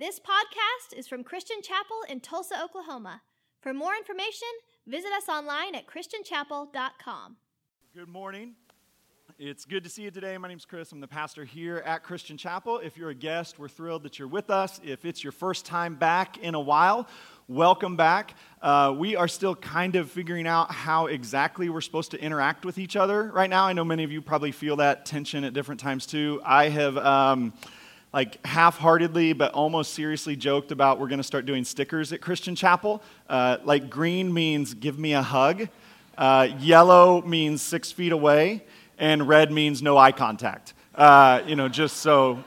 [0.00, 3.20] This podcast is from Christian Chapel in Tulsa, Oklahoma.
[3.60, 4.48] For more information,
[4.86, 7.36] visit us online at christianchapel.com.
[7.94, 8.54] Good morning.
[9.38, 10.38] It's good to see you today.
[10.38, 10.90] My name is Chris.
[10.90, 12.78] I'm the pastor here at Christian Chapel.
[12.78, 14.80] If you're a guest, we're thrilled that you're with us.
[14.82, 17.06] If it's your first time back in a while,
[17.46, 18.36] welcome back.
[18.62, 22.78] Uh, we are still kind of figuring out how exactly we're supposed to interact with
[22.78, 23.66] each other right now.
[23.66, 26.40] I know many of you probably feel that tension at different times too.
[26.42, 26.96] I have.
[26.96, 27.52] Um,
[28.12, 32.54] like half-heartedly but almost seriously joked about we're going to start doing stickers at christian
[32.54, 33.02] chapel.
[33.28, 35.68] Uh, like green means give me a hug.
[36.18, 38.62] Uh, yellow means six feet away
[38.98, 40.74] and red means no eye contact.
[40.94, 42.42] Uh, you know just so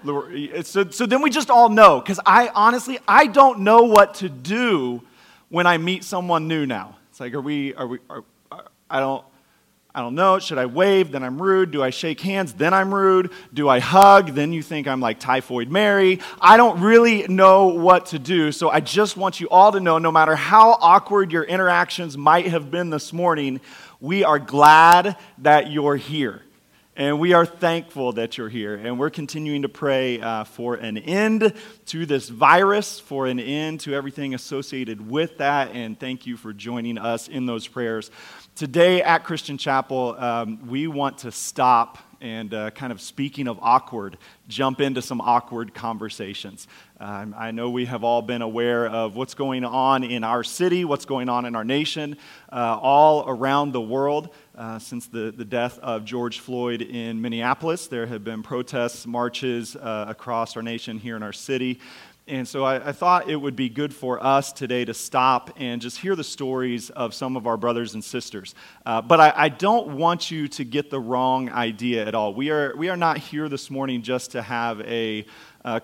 [0.64, 4.28] so, so then we just all know because i honestly i don't know what to
[4.28, 5.02] do
[5.50, 6.98] when i meet someone new now.
[7.10, 8.24] It's like are we are we are,
[8.90, 9.24] i don't
[9.96, 10.40] I don't know.
[10.40, 11.12] Should I wave?
[11.12, 11.70] Then I'm rude.
[11.70, 12.54] Do I shake hands?
[12.54, 13.30] Then I'm rude.
[13.54, 14.30] Do I hug?
[14.34, 16.20] Then you think I'm like Typhoid Mary.
[16.42, 18.52] I don't really know what to do.
[18.52, 22.48] So I just want you all to know no matter how awkward your interactions might
[22.48, 23.62] have been this morning,
[24.00, 26.42] we are glad that you're here.
[26.96, 28.76] And we are thankful that you're here.
[28.76, 31.54] And we're continuing to pray uh, for an end
[31.88, 35.72] to this virus, for an end to everything associated with that.
[35.72, 38.12] And thank you for joining us in those prayers.
[38.56, 43.58] Today at Christian Chapel, um, we want to stop and, uh, kind of speaking of
[43.64, 44.16] awkward,
[44.48, 46.68] jump into some awkward conversations.
[47.00, 50.86] Um, I know we have all been aware of what's going on in our city,
[50.86, 52.16] what's going on in our nation,
[52.52, 54.30] uh, all around the world.
[54.56, 59.76] Uh, since the, the death of George Floyd in Minneapolis, there have been protests, marches
[59.76, 61.80] uh, across our nation here in our city.
[62.26, 65.82] And so I, I, thought it would be good for us today to stop and
[65.82, 68.56] just hear the stories of some of our brothers and sisters.
[68.86, 72.34] Uh, but I, I, don't want you to get the wrong idea at all.
[72.34, 75.26] We are, we are not here this morning just to have a,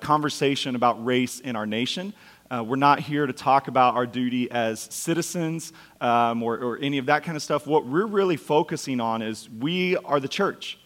[0.02, 2.14] conversation about race in our nation.
[2.52, 6.98] Uh, we're not here to talk about our duty as citizens um, or, or any
[6.98, 7.66] of that kind of stuff.
[7.66, 10.80] What we're really focusing on is we are the church.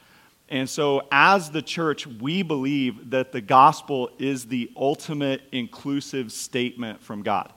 [0.50, 7.02] And so, as the church, we believe that the gospel is the ultimate inclusive statement
[7.02, 7.52] from God.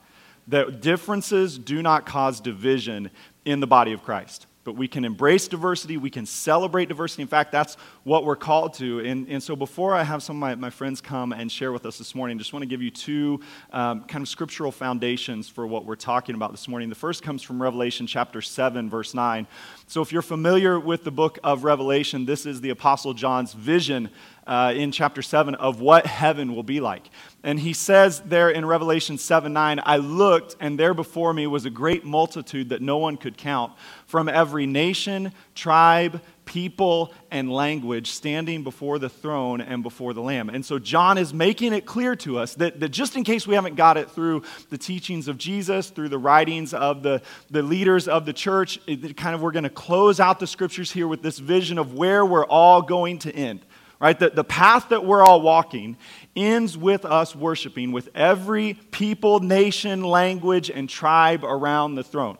[0.47, 3.11] That differences do not cause division
[3.45, 7.21] in the body of Christ but we can embrace diversity, we can celebrate diversity.
[7.21, 8.99] In fact, that's what we're called to.
[8.99, 11.85] And, and so, before I have some of my, my friends come and share with
[11.85, 13.39] us this morning, I just want to give you two
[13.71, 16.89] um, kind of scriptural foundations for what we're talking about this morning.
[16.89, 19.47] The first comes from Revelation chapter 7, verse 9.
[19.87, 24.09] So, if you're familiar with the book of Revelation, this is the Apostle John's vision
[24.47, 27.09] uh, in chapter 7 of what heaven will be like.
[27.43, 31.65] And he says there in Revelation 7 9, I looked, and there before me was
[31.65, 33.73] a great multitude that no one could count
[34.05, 40.49] from every nation, tribe, people, and language standing before the throne and before the Lamb.
[40.49, 43.53] And so John is making it clear to us that, that just in case we
[43.53, 47.21] haven't got it through the teachings of Jesus, through the writings of the,
[47.51, 50.91] the leaders of the church, it, kind of we're going to close out the scriptures
[50.91, 53.65] here with this vision of where we're all going to end
[53.99, 54.17] right?
[54.17, 55.97] The, the path that we're all walking
[56.35, 62.37] ends with us worshiping with every people, nation, language, and tribe around the throne.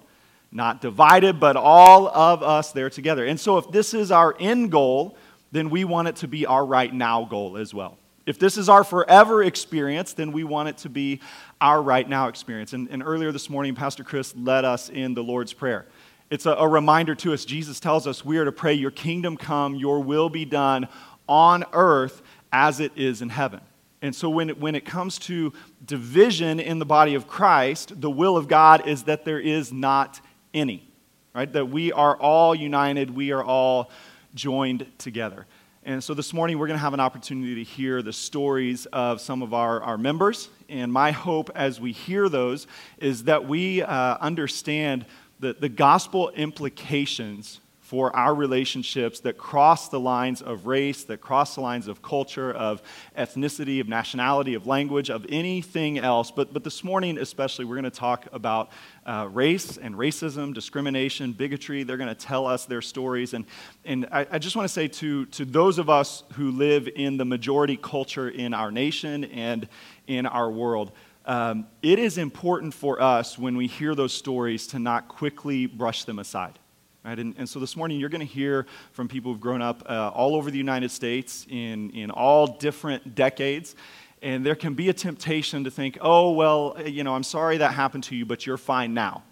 [0.51, 3.25] Not divided, but all of us there together.
[3.25, 5.17] And so, if this is our end goal,
[5.51, 7.97] then we want it to be our right now goal as well.
[8.25, 11.21] If this is our forever experience, then we want it to be
[11.61, 12.73] our right now experience.
[12.73, 15.85] And, and earlier this morning, Pastor Chris led us in the Lord's Prayer.
[16.29, 17.45] It's a, a reminder to us.
[17.45, 20.87] Jesus tells us we are to pray, Your kingdom come, your will be done
[21.27, 22.21] on earth
[22.51, 23.61] as it is in heaven.
[24.01, 28.11] And so, when it, when it comes to division in the body of Christ, the
[28.11, 30.21] will of God is that there is not
[30.53, 30.87] any,
[31.33, 31.51] right?
[31.51, 33.89] That we are all united, we are all
[34.35, 35.47] joined together.
[35.83, 39.19] And so, this morning, we're going to have an opportunity to hear the stories of
[39.19, 40.49] some of our, our members.
[40.69, 42.67] And my hope as we hear those
[42.99, 45.05] is that we uh, understand
[45.39, 51.55] the, the gospel implications for our relationships that cross the lines of race, that cross
[51.55, 52.81] the lines of culture, of
[53.17, 56.29] ethnicity, of nationality, of language, of anything else.
[56.29, 58.71] But, but this morning, especially, we're going to talk about
[59.05, 61.83] uh, race and racism, discrimination, bigotry.
[61.83, 63.33] They're going to tell us their stories.
[63.33, 63.45] And,
[63.85, 67.15] and I, I just want to say to, to those of us who live in
[67.15, 69.65] the majority culture in our nation and
[70.07, 70.91] in our world,
[71.25, 76.03] um, it is important for us when we hear those stories to not quickly brush
[76.03, 76.59] them aside.
[77.07, 77.19] Right?
[77.19, 80.09] And, and so this morning, you're going to hear from people who've grown up uh,
[80.09, 83.77] all over the United States in, in all different decades.
[84.21, 87.59] And there can be a temptation to think, oh, well, eh, you know, I'm sorry
[87.59, 89.23] that happened to you, but you're fine now.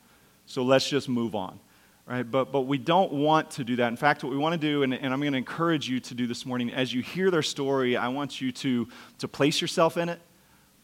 [0.45, 1.59] So let's just move on.
[2.07, 2.23] Right?
[2.23, 3.89] But, but we don't want to do that.
[3.89, 6.13] In fact, what we want to do, and, and I'm going to encourage you to
[6.13, 8.87] do this morning, as you hear their story, I want you to,
[9.17, 10.21] to place yourself in it,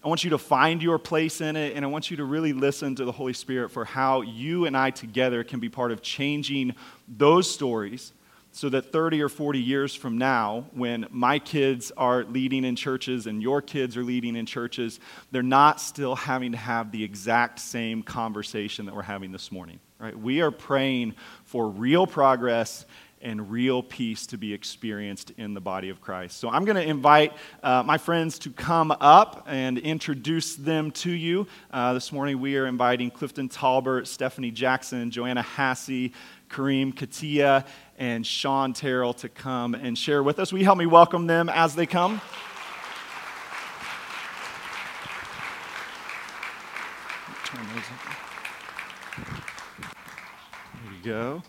[0.03, 2.53] I want you to find your place in it, and I want you to really
[2.53, 6.01] listen to the Holy Spirit for how you and I together can be part of
[6.01, 6.73] changing
[7.07, 8.11] those stories
[8.51, 13.27] so that 30 or 40 years from now, when my kids are leading in churches
[13.27, 14.99] and your kids are leading in churches,
[15.31, 19.79] they're not still having to have the exact same conversation that we're having this morning.
[19.99, 20.17] Right?
[20.17, 21.13] We are praying
[21.43, 22.85] for real progress
[23.21, 26.37] and real peace to be experienced in the body of Christ.
[26.37, 27.33] So I'm going to invite
[27.63, 31.47] uh, my friends to come up and introduce them to you.
[31.71, 36.13] Uh, this morning we are inviting Clifton Taulbert, Stephanie Jackson, Joanna Hassey,
[36.49, 37.65] Kareem Katia,
[37.97, 40.51] and Sean Terrell to come and share with us.
[40.51, 42.19] Will you help me welcome them as they come?
[50.83, 51.43] There you go.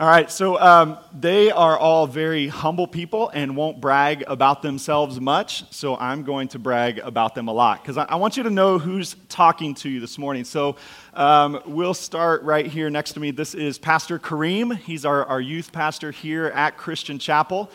[0.00, 5.20] All right, so um, they are all very humble people and won't brag about themselves
[5.20, 5.70] much.
[5.74, 8.48] So I'm going to brag about them a lot because I, I, want you to
[8.48, 10.44] know who's talking to you this morning.
[10.44, 10.76] So
[11.12, 13.30] um, we'll start right here next to me.
[13.30, 14.74] This is Pastor Kareem.
[14.74, 17.70] He's our, our youth pastor here at Christian Chapel.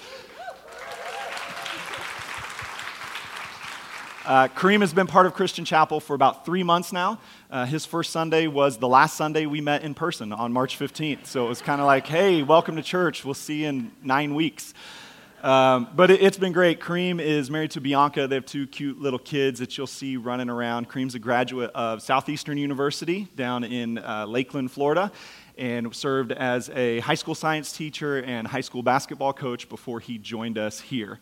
[4.26, 7.20] Uh, Kareem has been part of Christian Chapel for about three months now.
[7.52, 11.28] Uh, his first Sunday was the last Sunday we met in person on March 15th.
[11.28, 13.24] So it was kind of like, hey, welcome to church.
[13.24, 14.74] We'll see you in nine weeks.
[15.44, 16.80] Um, but it, has been great.
[16.80, 18.28] Kareem is married to Bianca.
[18.28, 20.90] They have two cute little kids that you'll see running around.
[20.90, 25.12] Kareem's a graduate of Southeastern University down in uh, Lakeland, Florida,
[25.56, 30.18] and served as a high school science teacher and high school basketball coach before he
[30.18, 31.20] joined us here.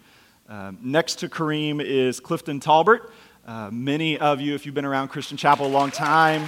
[0.50, 3.10] Um, next to Kareem is Clifton Taulbert.
[3.48, 6.42] Uh, many of you, if you've been around Christian Chapel a long time,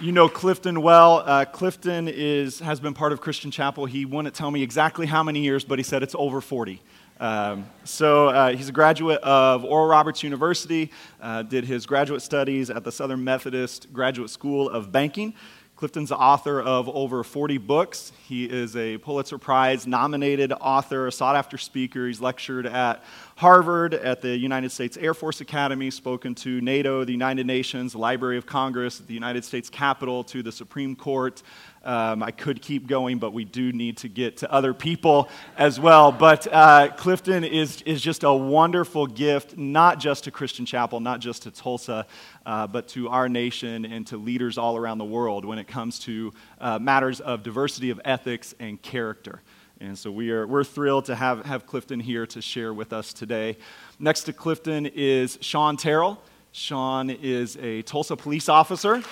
[0.00, 1.22] you know Clifton well.
[1.26, 3.84] Uh, Clifton is, has been part of Christian Chapel.
[3.84, 6.80] He wouldn't tell me exactly how many years, but he said it's over 40.
[7.20, 10.90] Um, so uh, he's a graduate of Oral Roberts University,
[11.20, 15.34] uh, did his graduate studies at the Southern Methodist Graduate School of Banking.
[15.82, 18.12] Clifton's the author of over 40 books.
[18.28, 22.06] He is a Pulitzer Prize nominated author, a sought after speaker.
[22.06, 23.02] He's lectured at
[23.34, 27.98] Harvard, at the United States Air Force Academy, spoken to NATO, the United Nations, the
[27.98, 31.42] Library of Congress, the United States Capitol, to the Supreme Court.
[31.84, 35.80] Um, I could keep going, but we do need to get to other people as
[35.80, 36.12] well.
[36.12, 41.20] But uh, Clifton is, is just a wonderful gift, not just to Christian Chapel, not
[41.20, 42.06] just to Tulsa,
[42.46, 45.98] uh, but to our nation and to leaders all around the world when it comes
[46.00, 49.42] to uh, matters of diversity of ethics and character.
[49.80, 53.12] And so we are, we're thrilled to have, have Clifton here to share with us
[53.12, 53.56] today.
[53.98, 56.22] Next to Clifton is Sean Terrell.
[56.52, 59.02] Sean is a Tulsa police officer.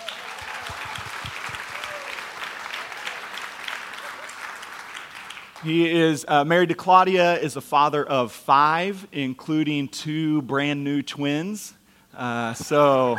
[5.62, 11.02] He is uh, married to Claudia, is a father of five, including two brand new
[11.02, 11.74] twins.
[12.16, 13.18] Uh, so,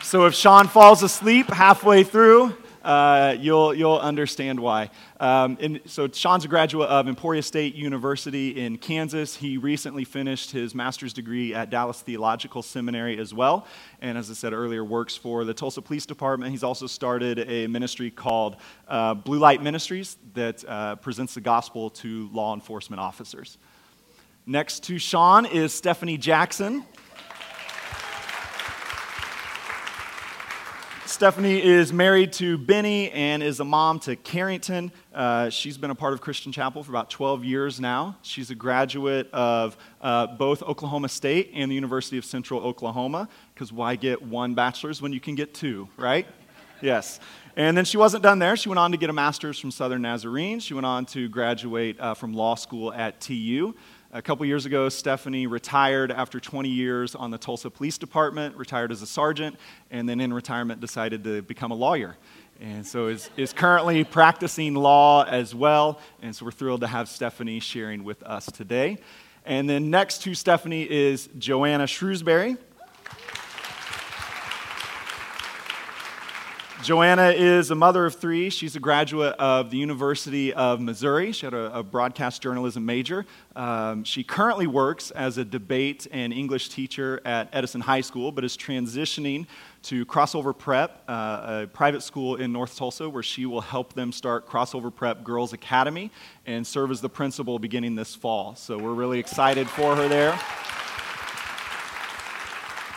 [0.00, 4.90] so if Sean falls asleep halfway through, uh, you'll, you'll understand why.
[5.18, 9.36] Um, and so Sean's a graduate of Emporia State University in Kansas.
[9.36, 13.66] He recently finished his master's degree at Dallas Theological Seminary as well.
[14.00, 16.50] And as I said earlier, works for the Tulsa Police Department.
[16.50, 18.56] He's also started a ministry called
[18.88, 23.58] uh, Blue Light Ministries that uh, presents the gospel to law enforcement officers.
[24.46, 26.84] Next to Sean is Stephanie Jackson.
[31.10, 34.92] Stephanie is married to Benny and is a mom to Carrington.
[35.12, 38.16] Uh, she's been a part of Christian Chapel for about 12 years now.
[38.22, 43.72] She's a graduate of uh, both Oklahoma State and the University of Central Oklahoma, because
[43.72, 46.28] why get one bachelor's when you can get two, right?
[46.80, 47.18] yes.
[47.56, 48.56] And then she wasn't done there.
[48.56, 50.60] She went on to get a master's from Southern Nazarene.
[50.60, 53.74] She went on to graduate uh, from law school at TU.
[54.12, 58.90] A couple years ago, Stephanie retired after 20 years on the Tulsa Police Department, retired
[58.90, 59.54] as a sergeant,
[59.88, 62.16] and then in retirement decided to become a lawyer.
[62.60, 66.00] And so is, is currently practicing law as well.
[66.22, 68.98] And so we're thrilled to have Stephanie sharing with us today.
[69.46, 72.56] And then next to Stephanie is Joanna Shrewsbury.
[76.82, 78.48] Joanna is a mother of three.
[78.48, 81.30] She's a graduate of the University of Missouri.
[81.30, 83.26] She had a, a broadcast journalism major.
[83.54, 88.44] Um, she currently works as a debate and English teacher at Edison High School, but
[88.44, 89.46] is transitioning
[89.82, 94.10] to Crossover Prep, uh, a private school in North Tulsa, where she will help them
[94.10, 96.10] start Crossover Prep Girls Academy
[96.46, 98.54] and serve as the principal beginning this fall.
[98.54, 100.32] So we're really excited for her there.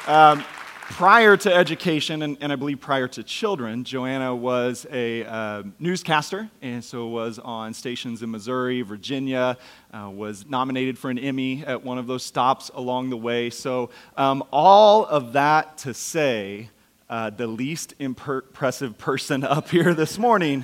[0.08, 0.46] Um,
[0.94, 6.52] prior to education, and, and, I believe prior to children, Joanna was a uh, newscaster,
[6.62, 9.58] and so was on stations in Missouri, Virginia,
[9.92, 13.50] uh, was nominated for an Emmy at one of those stops along the way.
[13.50, 16.70] So, um, all of that to say,
[17.10, 20.64] uh, the least impressive person up here this morning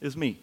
[0.00, 0.40] is me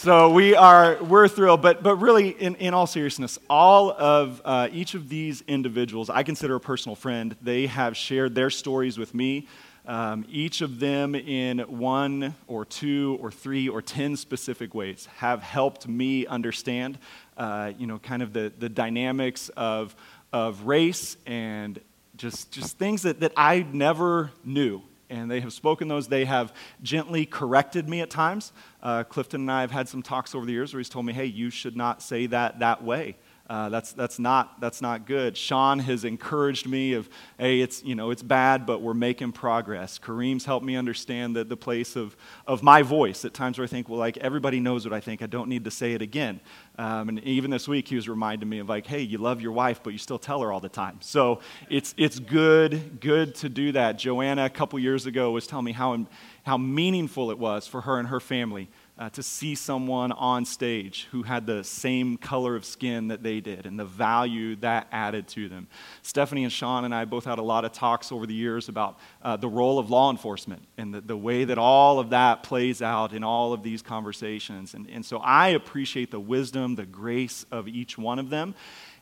[0.00, 4.66] so we are we're thrilled but but really in, in all seriousness all of uh,
[4.72, 7.36] each of these individuals i consider a personal friend.
[7.42, 9.46] They have shared their stories with me.
[9.86, 15.42] Um, each of them in one or two or three or ten specific ways have
[15.42, 16.98] helped me understand
[17.36, 19.94] uh, you know kind of the, the dynamics of
[20.32, 21.78] of race and
[22.16, 24.80] just just things that, that i never knew
[25.10, 26.08] and they have spoken those.
[26.08, 26.52] They have
[26.82, 28.52] gently corrected me at times.
[28.82, 31.12] Uh, Clifton and I have had some talks over the years where he's told me,
[31.12, 33.16] hey, you should not say that that way.
[33.50, 35.36] Uh, that's, that's, not, that's not good.
[35.36, 39.98] Sean has encouraged me of, hey, it's, you know, it's bad, but we're making progress.
[39.98, 42.16] Kareem's helped me understand that the place of,
[42.46, 45.20] of my voice at times where I think, well, like, everybody knows what I think.
[45.20, 46.38] I don't need to say it again.
[46.78, 49.50] Um, and even this week, he was reminding me of, like, hey, you love your
[49.50, 50.98] wife, but you still tell her all the time.
[51.00, 53.98] So it's, it's good, good to do that.
[53.98, 56.06] Joanna, a couple years ago, was telling me how,
[56.44, 58.68] how meaningful it was for her and her family
[59.00, 63.40] uh, to see someone on stage who had the same color of skin that they
[63.40, 65.66] did and the value that added to them.
[66.02, 68.98] Stephanie and Sean and I both had a lot of talks over the years about
[69.22, 72.82] uh, the role of law enforcement and the, the way that all of that plays
[72.82, 74.74] out in all of these conversations.
[74.74, 78.54] And, and so I appreciate the wisdom, the grace of each one of them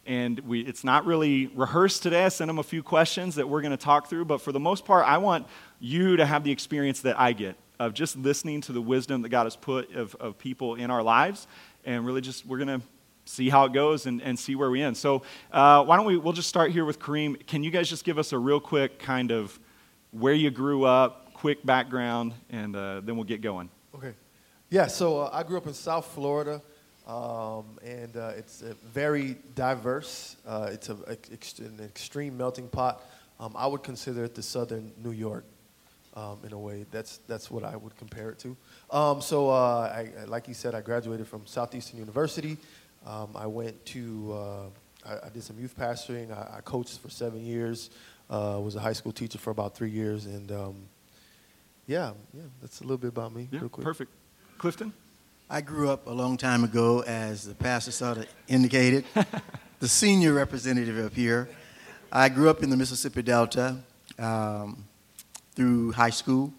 [0.07, 2.25] and we, it's not really rehearsed today.
[2.25, 4.61] I sent them a few questions that we're going to talk through, but for the
[4.61, 5.47] most part, I want
[5.81, 9.29] you to have the experience that I get of just listening to the wisdom that
[9.29, 11.47] God has put of, of people in our lives.
[11.85, 12.87] And really just, we're going to
[13.25, 14.97] see how it goes and, and see where we end.
[14.97, 17.47] So uh, why don't we, we'll just start here with Kareem.
[17.47, 19.59] Can you guys just give us a real quick kind of
[20.11, 23.71] where you grew up, quick background, and uh, then we'll get going.
[23.95, 24.15] Okay.
[24.71, 26.63] Yeah, so uh, I grew up in South Florida.
[27.07, 30.37] Um, and uh, it's very diverse.
[30.47, 31.17] Uh, it's a, a,
[31.65, 33.03] an extreme melting pot.
[33.41, 35.47] Um, I would consider it the southern New York
[36.19, 36.85] um, in a way.
[36.91, 38.57] That's, that's what I would compare it to.
[38.91, 42.57] Um, so, uh, I, like you said, I graduated from Southeastern University.
[43.07, 46.33] Um, I went to, uh, I, I, did some youth pastoring.
[46.33, 47.91] I, I coached for seven years,
[48.29, 50.27] uh, was a high school teacher for about three years.
[50.27, 50.77] And um,
[51.87, 53.85] yeah, yeah, that's a little bit about me, yeah, real quick.
[53.85, 54.11] Perfect.
[54.59, 54.93] Clifton?
[55.49, 59.05] I grew up a long time ago, as the pastor sort of indicated,
[59.79, 61.49] the senior representative up here.
[62.11, 63.77] I grew up in the Mississippi Delta.
[64.19, 64.88] Um,
[65.59, 66.55] through high school.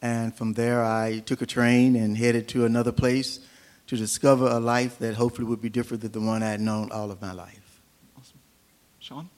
[0.00, 3.40] And from there, I took a train and headed to another place
[3.88, 6.90] to discover a life that hopefully would be different than the one I had known
[6.90, 7.82] all of my life.
[8.18, 8.38] Awesome.
[9.00, 9.28] Sean?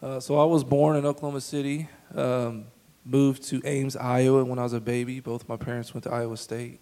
[0.00, 2.66] Uh, so I was born in Oklahoma City, um,
[3.04, 5.18] moved to Ames, Iowa when I was a baby.
[5.18, 6.78] Both my parents went to Iowa State.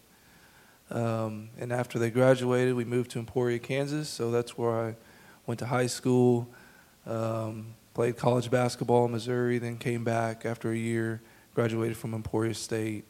[0.90, 4.10] Um, and after they graduated, we moved to Emporia, Kansas.
[4.10, 4.96] So that's where I
[5.46, 6.48] went to high school,
[7.06, 11.22] um, played college basketball in Missouri, then came back after a year
[11.56, 13.06] graduated from Emporia State.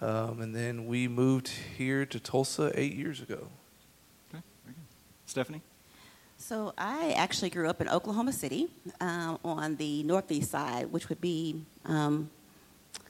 [0.00, 3.48] Um, and then we moved here to Tulsa eight years ago.
[4.32, 4.84] Okay, very good.
[5.26, 5.62] Stephanie?
[6.38, 8.68] So I actually grew up in Oklahoma City
[9.00, 12.30] um, on the northeast side, which would be um,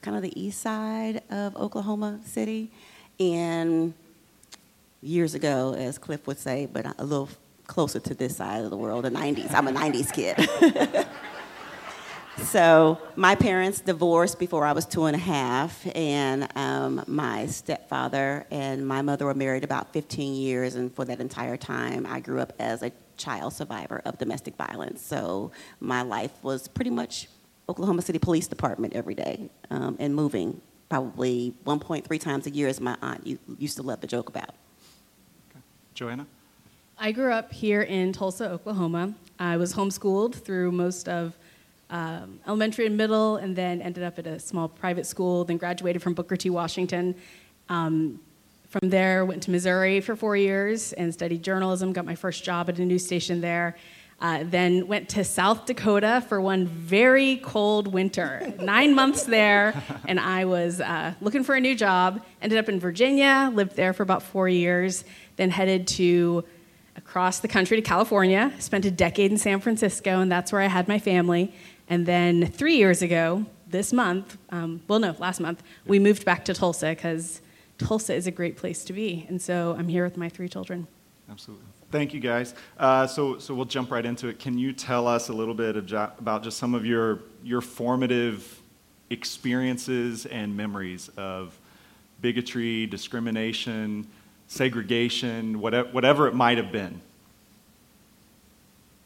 [0.01, 2.71] kind of the east side of Oklahoma City.
[3.19, 3.93] And
[5.03, 7.29] years ago, as Cliff would say, but a little
[7.67, 9.53] closer to this side of the world, the 90s.
[9.53, 11.07] I'm a 90s kid.
[12.45, 18.45] So my parents divorced before I was two and a half, and um, my stepfather
[18.51, 22.39] and my mother were married about 15 years, and for that entire time, I grew
[22.39, 25.01] up as a child survivor of domestic violence.
[25.01, 27.27] So my life was pretty much
[27.69, 32.79] Oklahoma City Police Department every day, um, and moving probably 1.3 times a year, as
[32.79, 34.49] my aunt used to love to joke about.
[35.49, 35.61] Okay.
[35.93, 36.27] Joanna?
[36.99, 39.13] I grew up here in Tulsa, Oklahoma.
[39.39, 41.37] I was homeschooled through most of
[41.93, 46.01] um, elementary and middle, and then ended up at a small private school, then graduated
[46.01, 46.49] from Booker T.
[46.49, 47.13] Washington.
[47.69, 48.19] Um,
[48.67, 52.67] from there, went to Missouri for four years and studied journalism, got my first job
[52.67, 53.77] at a news station there.
[54.19, 60.19] Uh, then went to South Dakota for one very cold winter, nine months there, and
[60.19, 62.25] I was uh, looking for a new job.
[62.41, 65.03] Ended up in Virginia, lived there for about four years,
[65.35, 66.43] then headed to
[66.95, 68.51] across the country to California.
[68.59, 71.53] Spent a decade in San Francisco, and that's where I had my family.
[71.89, 76.45] And then three years ago, this month, um, well, no, last month, we moved back
[76.45, 77.41] to Tulsa because
[77.77, 79.25] Tulsa is a great place to be.
[79.27, 80.87] And so I'm here with my three children.
[81.29, 81.65] Absolutely.
[81.91, 82.55] Thank you, guys.
[82.79, 84.39] Uh, so, so we'll jump right into it.
[84.39, 88.59] Can you tell us a little bit jo- about just some of your your formative
[89.09, 91.57] experiences and memories of
[92.21, 94.07] bigotry, discrimination,
[94.47, 96.99] segregation, whatever, whatever it might have been?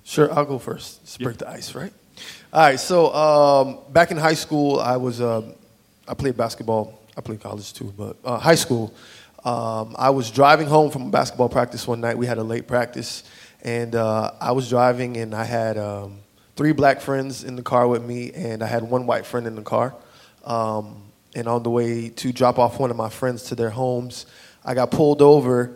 [0.03, 1.01] Sure, I'll go first.
[1.03, 1.91] Just break the ice, right?
[2.53, 2.79] All right.
[2.79, 5.51] So um, back in high school, I was uh,
[6.07, 6.97] I played basketball.
[7.17, 8.93] I played college too, but uh, high school.
[9.43, 12.17] Um, I was driving home from a basketball practice one night.
[12.17, 13.23] We had a late practice,
[13.63, 16.19] and uh, I was driving, and I had um,
[16.55, 19.55] three black friends in the car with me, and I had one white friend in
[19.55, 19.93] the car.
[20.45, 21.03] Um,
[21.35, 24.25] and on the way to drop off one of my friends to their homes,
[24.63, 25.75] I got pulled over.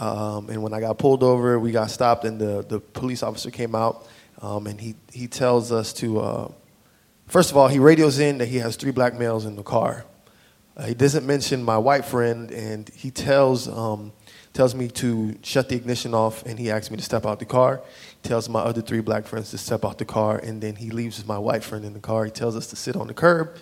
[0.00, 3.52] Um, and when I got pulled over, we got stopped, and the, the police officer
[3.52, 4.06] came out,
[4.40, 6.52] um, and he, he tells us to, uh,
[7.26, 10.04] first of all, he radios in that he has three black males in the car.
[10.76, 14.12] Uh, he doesn't mention my white friend, and he tells, um,
[14.52, 17.44] tells me to shut the ignition off, and he asks me to step out the
[17.44, 17.82] car.
[18.22, 20.90] He tells my other three black friends to step out the car, and then he
[20.90, 22.24] leaves my white friend in the car.
[22.24, 23.56] He tells us to sit on the curb,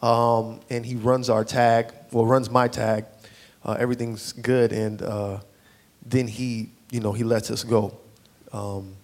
[0.00, 3.04] um, and he runs our tag, well, runs my tag.
[3.62, 5.40] Uh, everything's good, and uh,
[6.04, 7.98] then he, you know, he lets us go.
[8.52, 8.96] Um,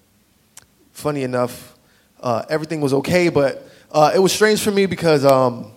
[1.01, 1.77] funny enough,
[2.21, 5.73] uh, everything was okay, but uh, it was strange for me because um,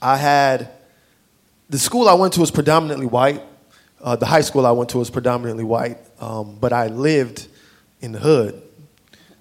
[0.00, 0.70] I had
[1.68, 3.42] the school I went to was predominantly white.
[4.00, 7.48] Uh, the high school I went to was predominantly white, um, but I lived
[8.00, 8.62] in the hood.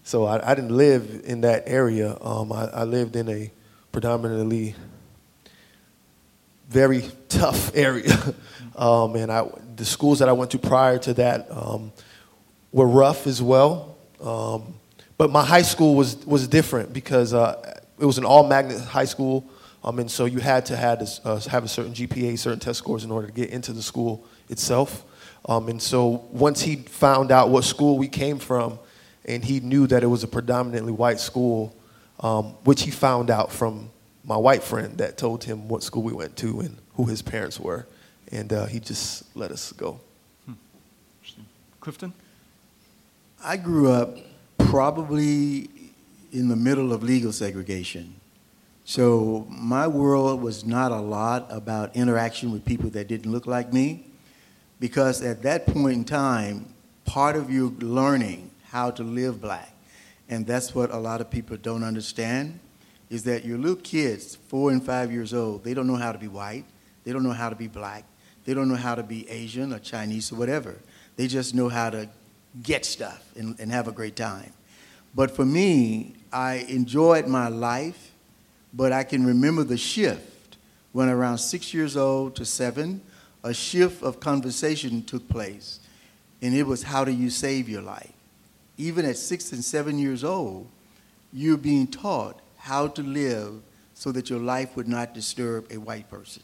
[0.03, 2.17] So I, I didn't live in that area.
[2.19, 3.51] Um, I, I lived in a
[3.91, 4.73] predominantly
[6.69, 8.17] very tough area.
[8.75, 11.91] um, and I, the schools that I went to prior to that um,
[12.71, 13.95] were rough as well.
[14.19, 14.73] Um,
[15.17, 19.05] but my high school was, was different because uh, it was an all magnet high
[19.05, 19.49] school.
[19.83, 22.79] Um, and so you had to have, this, uh, have a certain GPA, certain test
[22.79, 25.03] scores in order to get into the school itself.
[25.45, 28.79] Um, and so once he found out what school we came from,
[29.25, 31.75] and he knew that it was a predominantly white school,
[32.19, 33.89] um, which he found out from
[34.23, 37.59] my white friend that told him what school we went to and who his parents
[37.59, 37.87] were.
[38.31, 39.99] And uh, he just let us go.
[40.45, 40.53] Hmm.
[41.79, 42.13] Clifton?
[43.43, 44.17] I grew up
[44.69, 45.69] probably
[46.33, 48.13] in the middle of legal segregation.
[48.83, 53.71] So my world was not a lot about interaction with people that didn't look like
[53.71, 54.07] me
[54.81, 56.73] because at that point in time,
[57.05, 59.73] part of you learning how to live black,
[60.27, 62.59] and that's what a lot of people don't understand,
[63.09, 66.17] is that your little kids, four and five years old, they don't know how to
[66.17, 66.65] be white,
[67.05, 68.03] they don't know how to be black,
[68.43, 70.75] they don't know how to be Asian or Chinese or whatever.
[71.15, 72.09] They just know how to
[72.61, 74.51] get stuff and, and have a great time.
[75.17, 78.11] But for me, I enjoyed my life,
[78.71, 80.57] but I can remember the shift
[80.91, 83.01] when around six years old to seven,
[83.43, 85.79] a shift of conversation took place,
[86.43, 88.13] and it was how do you save your life?
[88.77, 90.67] Even at six and seven years old,
[91.33, 93.55] you're being taught how to live
[93.95, 96.43] so that your life would not disturb a white person.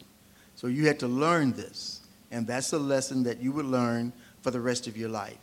[0.56, 4.50] So you had to learn this, and that's a lesson that you would learn for
[4.50, 5.38] the rest of your life.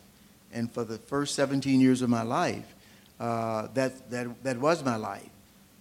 [0.53, 2.75] And for the first 17 years of my life,
[3.21, 5.29] uh, that, that, that was my life.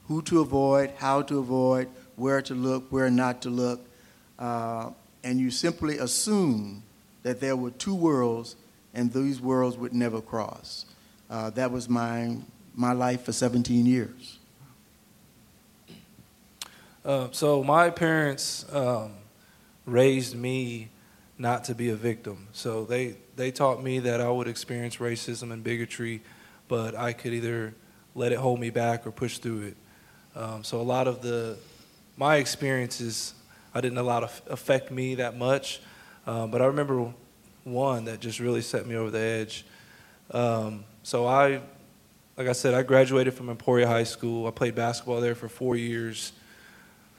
[0.08, 3.80] Who to avoid, how to avoid, where to look, where not to look.
[4.38, 4.92] Uh,
[5.24, 6.84] and you simply assume
[7.24, 8.56] that there were two worlds
[8.94, 10.86] and these worlds would never cross.
[11.30, 12.38] Uh, that was my,
[12.76, 14.40] my life for 17 years.
[17.06, 19.14] Uh, so my parents um,
[19.86, 20.90] raised me
[21.38, 22.48] not to be a victim.
[22.52, 26.22] So they, they taught me that I would experience racism and bigotry,
[26.70, 27.74] but I could either
[28.16, 29.78] let it hold me back or push through it.
[30.36, 31.58] Um, so a lot of the
[32.16, 33.34] my experiences
[33.74, 35.82] I didn't allow to affect me that much,
[36.26, 37.14] um, but I remember
[37.64, 39.66] one that just really set me over the edge.
[40.32, 41.62] Um, so I,
[42.38, 44.48] like I said, I graduated from Emporia High School.
[44.48, 46.32] I played basketball there for four years.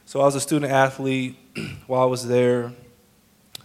[0.06, 1.36] So I was a student athlete
[1.86, 2.72] while I was there.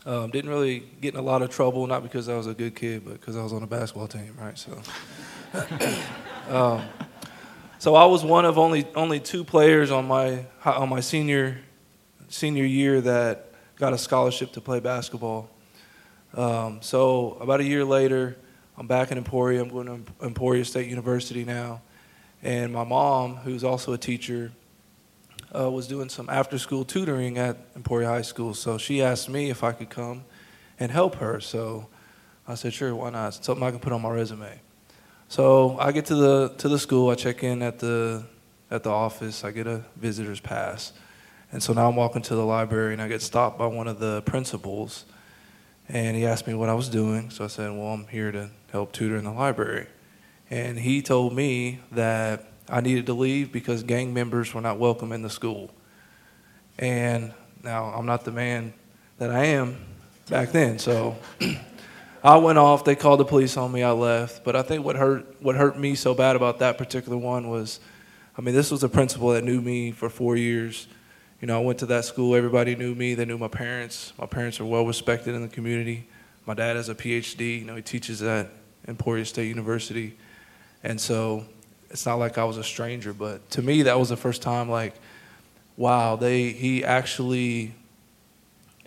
[0.06, 2.76] Um, didn't really get in a lot of trouble, not because I was a good
[2.76, 4.58] kid, but because I was on a basketball team, right?
[4.58, 4.80] So,
[6.50, 6.82] um,
[7.80, 11.60] so I was one of only only two players on my on my senior
[12.28, 15.50] senior year that got a scholarship to play basketball.
[16.34, 18.36] Um, so about a year later,
[18.78, 19.62] I'm back in Emporia.
[19.62, 21.82] I'm going to Emporia State University now,
[22.44, 24.52] and my mom, who's also a teacher,
[25.58, 28.54] uh, was doing some after school tutoring at Emporia High School.
[28.54, 30.26] So she asked me if I could come
[30.80, 31.40] and help her.
[31.40, 31.88] So
[32.46, 33.38] I said, sure, why not?
[33.38, 34.60] It's something I can put on my resume.
[35.28, 37.10] So I get to the to the school.
[37.10, 38.24] I check in at the
[38.70, 39.44] at the office.
[39.44, 40.94] I get a visitor's pass,
[41.52, 44.00] and so now I'm walking to the library, and I get stopped by one of
[44.00, 45.06] the principals,
[45.88, 47.30] And he asked me what I was doing.
[47.30, 49.88] So I said, Well, I'm here to help tutor in the library.
[50.50, 55.12] And he told me that I needed to leave because gang members were not welcome
[55.12, 55.72] in the school.
[56.78, 57.34] And
[57.64, 58.74] now I'm not the man
[59.18, 59.78] that I am
[60.30, 60.78] back then.
[60.78, 61.16] So
[62.26, 62.84] I went off.
[62.84, 63.84] They called the police on me.
[63.84, 64.44] I left.
[64.44, 67.80] But I think what hurt what hurt me so bad about that particular one was,
[68.36, 70.88] I mean, this was a principal that knew me for four years.
[71.40, 72.36] You know, I went to that school.
[72.36, 73.14] Everybody knew me.
[73.14, 74.12] They knew my parents.
[74.18, 76.08] My parents are well respected in the community.
[76.48, 77.60] My dad has a PhD.
[77.60, 78.50] You know, he teaches at
[78.88, 80.18] Emporia State University,
[80.84, 81.46] and so
[81.92, 83.14] it's not like I was a stranger.
[83.14, 84.96] But to me, that was the first time like,
[85.78, 87.76] wow, they he actually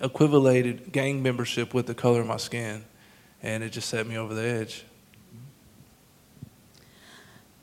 [0.03, 2.85] equivalated gang membership with the color of my skin,
[3.42, 4.85] and it just set me over the edge.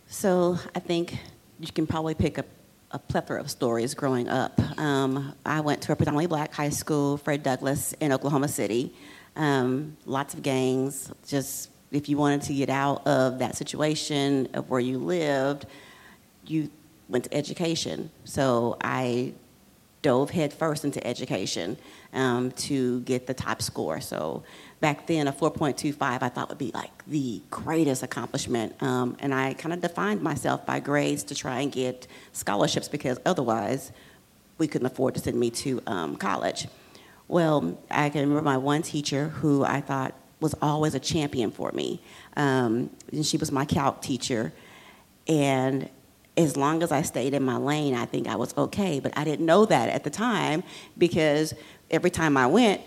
[0.07, 1.17] So I think
[1.59, 2.45] you can probably pick up
[2.91, 4.59] a plethora of stories growing up.
[4.79, 8.93] Um, I went to a predominantly black high school, Fred Douglass, in Oklahoma City.
[9.35, 11.11] Um, lots of gangs.
[11.27, 15.65] Just if you wanted to get out of that situation of where you lived,
[16.45, 16.69] you
[17.09, 18.09] went to education.
[18.23, 19.33] So I
[20.01, 21.77] dove headfirst into education
[22.13, 23.99] um, to get the top score.
[23.99, 24.43] So
[24.79, 28.81] back then, a 4.25 I thought would be like the greatest accomplishment.
[28.81, 33.19] Um, and I kind of defined myself by grades to try and get scholarships because
[33.25, 33.91] otherwise
[34.57, 36.67] we couldn't afford to send me to um, college.
[37.27, 41.71] Well, I can remember my one teacher who I thought was always a champion for
[41.71, 42.01] me.
[42.35, 44.53] Um, and she was my calc teacher.
[45.27, 45.89] And
[46.38, 48.99] as long as I stayed in my lane, I think I was okay.
[48.99, 50.63] But I didn't know that at the time
[50.97, 51.53] because
[51.89, 52.81] every time I went,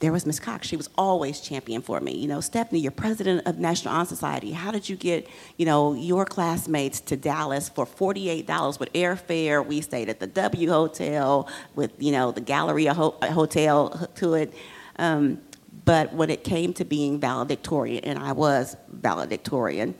[0.00, 0.66] there was Miss Cox.
[0.66, 2.12] She was always champion for me.
[2.12, 4.50] You know, Stephanie, you're president of National Honor Society.
[4.50, 9.64] How did you get, you know, your classmates to Dallas for $48 with airfare?
[9.64, 14.54] We stayed at the W Hotel with, you know, the Galleria ho- Hotel to it.
[14.96, 15.42] Um,
[15.84, 19.94] but when it came to being valedictorian, and I was valedictorian,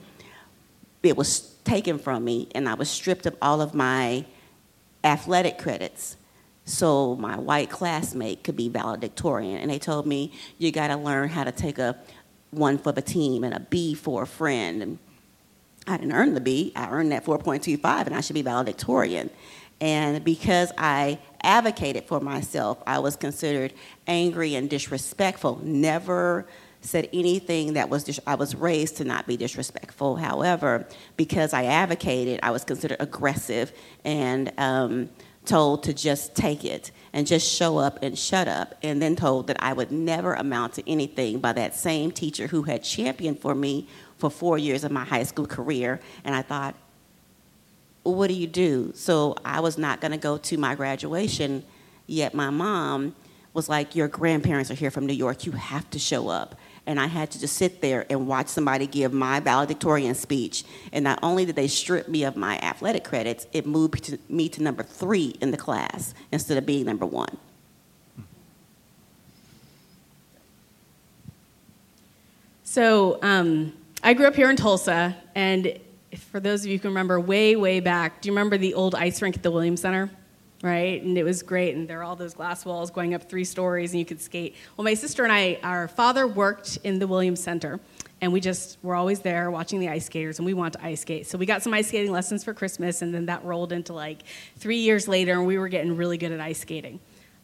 [1.03, 4.25] it was taken from me, and I was stripped of all of my
[5.03, 6.17] athletic credits
[6.71, 9.57] so my white classmate could be valedictorian.
[9.57, 11.97] And they told me, you got to learn how to take a
[12.51, 14.81] one for the team and a B for a friend.
[14.81, 14.99] And
[15.87, 19.29] I didn't earn the B, I earned that 4.25, and I should be valedictorian.
[19.79, 23.73] And because I advocated for myself, I was considered
[24.05, 25.59] angry and disrespectful.
[25.63, 26.47] Never
[26.81, 30.17] said anything that was dis- I was raised to not be disrespectful.
[30.17, 33.71] However, because I advocated, I was considered aggressive
[34.03, 35.09] and um,
[35.45, 39.47] told to just take it and just show up and shut up, and then told
[39.47, 43.53] that I would never amount to anything by that same teacher who had championed for
[43.53, 45.99] me for four years of my high school career.
[46.23, 46.75] And I thought,
[48.03, 48.91] what do you do?
[48.95, 51.63] So I was not going to go to my graduation,
[52.07, 53.15] yet my mom
[53.53, 56.55] was like, Your grandparents are here from New York, you have to show up
[56.87, 60.63] and I had to just sit there and watch somebody give my valedictorian speech.
[60.91, 64.49] And not only did they strip me of my athletic credits, it moved to, me
[64.49, 67.37] to number three in the class instead of being number one.
[72.63, 75.77] So um, I grew up here in Tulsa, and
[76.17, 78.95] for those of you who can remember way, way back, do you remember the old
[78.95, 80.09] ice rink at the Williams Center?
[80.61, 81.01] Right?
[81.01, 81.75] And it was great.
[81.75, 84.55] And there are all those glass walls going up three stories, and you could skate.
[84.77, 87.79] Well, my sister and I, our father worked in the Williams Center,
[88.21, 91.01] and we just were always there watching the ice skaters, and we wanted to ice
[91.01, 91.27] skate.
[91.27, 94.23] So we got some ice skating lessons for Christmas, and then that rolled into like
[94.57, 96.99] three years later, and we were getting really good at ice skating.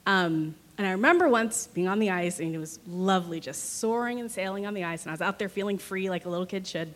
[0.06, 4.20] Um, and I remember once being on the ice, and it was lovely, just soaring
[4.20, 6.46] and sailing on the ice, and I was out there feeling free like a little
[6.46, 6.94] kid should.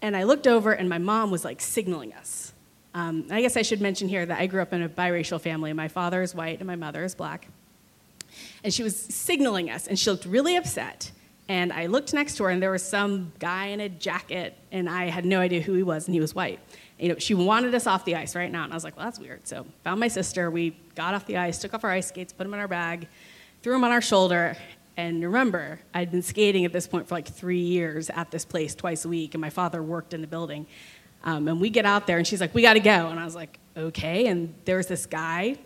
[0.00, 2.51] And I looked over, and my mom was like signaling us
[2.94, 5.72] um, I guess I should mention here that I grew up in a biracial family.
[5.72, 7.48] My father is white and my mother is black.
[8.64, 11.10] And she was signaling us, and she looked really upset.
[11.48, 14.88] And I looked next to her, and there was some guy in a jacket, and
[14.88, 16.60] I had no idea who he was, and he was white.
[16.98, 19.04] You know, she wanted us off the ice right now, and I was like, well,
[19.04, 19.46] that's weird.
[19.46, 20.50] So found my sister.
[20.50, 23.08] We got off the ice, took off our ice skates, put them in our bag,
[23.62, 24.56] threw them on our shoulder.
[24.96, 28.74] And remember, I'd been skating at this point for like three years at this place
[28.74, 30.66] twice a week, and my father worked in the building.
[31.24, 33.08] Um, and we get out there, and she's like, We got to go.
[33.08, 34.26] And I was like, Okay.
[34.26, 35.56] And there was this guy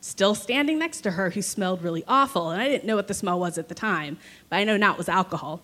[0.00, 2.50] still standing next to her who smelled really awful.
[2.50, 4.18] And I didn't know what the smell was at the time,
[4.48, 5.62] but I know now it was alcohol.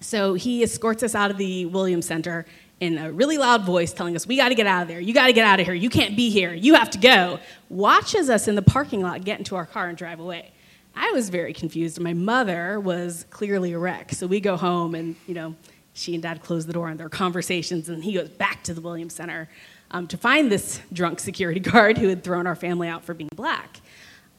[0.00, 2.44] So he escorts us out of the Williams Center
[2.80, 5.00] in a really loud voice telling us, We got to get out of there.
[5.00, 5.74] You got to get out of here.
[5.74, 6.52] You can't be here.
[6.52, 7.38] You have to go.
[7.68, 10.52] Watches us in the parking lot get into our car and drive away.
[10.94, 12.00] I was very confused.
[12.00, 14.12] My mother was clearly a wreck.
[14.12, 15.54] So we go home and, you know,
[15.96, 18.82] she and dad close the door on their conversations, and he goes back to the
[18.82, 19.48] Williams Center
[19.90, 23.30] um, to find this drunk security guard who had thrown our family out for being
[23.34, 23.80] black.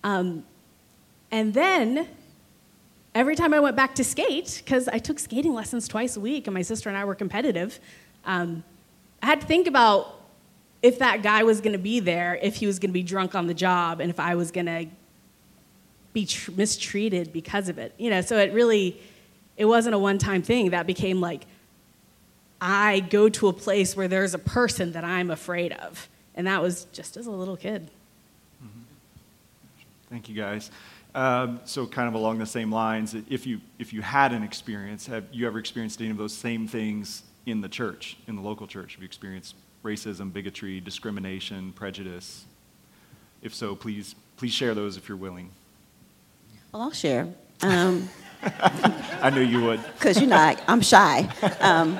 [0.03, 0.45] Um,
[1.31, 2.07] and then
[3.15, 6.45] every time I went back to skate, because I took skating lessons twice a week
[6.45, 7.79] and my sister and I were competitive,
[8.25, 8.63] um,
[9.23, 10.21] I had to think about
[10.83, 13.33] if that guy was going to be there, if he was going to be drunk
[13.33, 14.85] on the job, and if I was going to
[16.13, 17.95] be tr- mistreated because of it.
[17.97, 19.01] You know, so it really,
[19.57, 20.69] it wasn't a one-time thing.
[20.69, 21.45] That became like,
[22.61, 26.61] I go to a place where there's a person that I'm afraid of, and that
[26.61, 27.89] was just as a little kid.
[30.09, 30.71] Thank you, guys.
[31.13, 35.05] Um, so, kind of along the same lines, if you if you had an experience,
[35.07, 38.67] have you ever experienced any of those same things in the church, in the local
[38.67, 38.93] church?
[38.93, 42.45] Have you experienced racism, bigotry, discrimination, prejudice?
[43.41, 45.49] If so, please please share those if you're willing.
[46.71, 47.27] Well, I'll share.
[47.61, 48.09] Um,
[49.21, 49.81] I knew you would.
[49.93, 51.29] because you know I, I'm shy.
[51.59, 51.99] Um,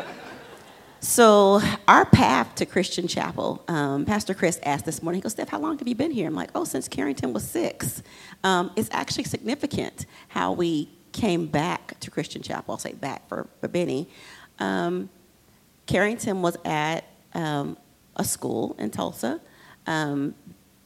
[1.00, 5.20] so our path to Christian Chapel, um, Pastor Chris asked this morning.
[5.20, 7.48] He goes, "Steph, how long have you been here?" I'm like, "Oh, since Carrington was
[7.48, 8.04] six.
[8.44, 12.74] Um, it's actually significant how we came back to Christian Chapel.
[12.74, 14.08] I'll say back for, for Benny.
[14.60, 15.10] Um,
[15.88, 17.78] Carrington was at um,
[18.16, 19.40] a school in Tulsa
[19.88, 20.36] um,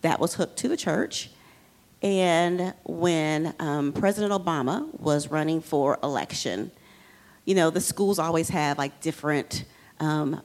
[0.02, 1.32] that was hooked to the church.
[2.02, 6.72] And when um, President Obama was running for election,
[7.46, 9.66] you know, the schools always have like different
[10.00, 10.42] um,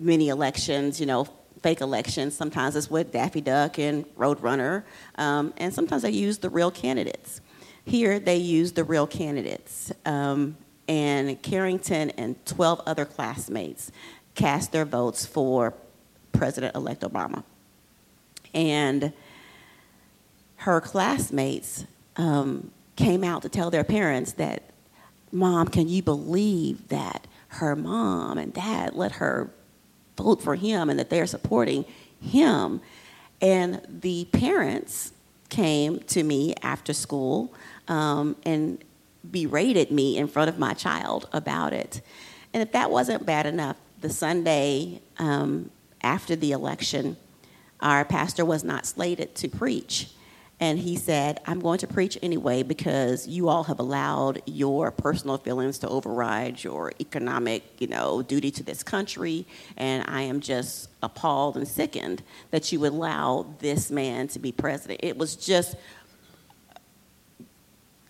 [0.00, 1.28] mini elections, you know,
[1.62, 2.36] fake elections.
[2.36, 4.84] Sometimes it's with Daffy Duck and Roadrunner,
[5.16, 7.40] um, and sometimes they use the real candidates.
[7.84, 9.92] Here, they use the real candidates.
[10.04, 10.56] Um,
[10.88, 13.92] and Carrington and 12 other classmates
[14.34, 15.74] cast their votes for
[16.32, 17.44] President elect Obama.
[18.54, 19.12] And
[20.58, 21.84] her classmates
[22.16, 24.62] um, came out to tell their parents that,
[25.30, 29.50] Mom, can you believe that her mom and dad let her
[30.16, 31.84] vote for him and that they're supporting
[32.20, 32.80] him?
[33.40, 35.12] And the parents
[35.48, 37.54] came to me after school
[37.86, 38.82] um, and
[39.30, 42.00] berated me in front of my child about it.
[42.52, 45.70] And if that wasn't bad enough, the Sunday um,
[46.02, 47.16] after the election,
[47.80, 50.08] our pastor was not slated to preach.
[50.60, 55.38] And he said, I'm going to preach anyway because you all have allowed your personal
[55.38, 59.46] feelings to override your economic, you know, duty to this country.
[59.76, 64.50] And I am just appalled and sickened that you would allow this man to be
[64.50, 64.98] president.
[65.04, 65.76] It was just,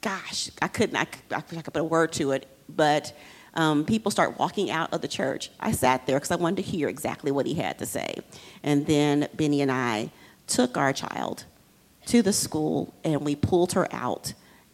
[0.00, 1.06] gosh, I couldn't, I,
[1.36, 3.14] I, could put a word to it, but
[3.52, 5.50] um, people start walking out of the church.
[5.60, 8.14] I sat there because I wanted to hear exactly what he had to say.
[8.62, 10.10] And then Benny and I
[10.46, 11.44] took our child
[12.08, 14.32] to the school and we pulled her out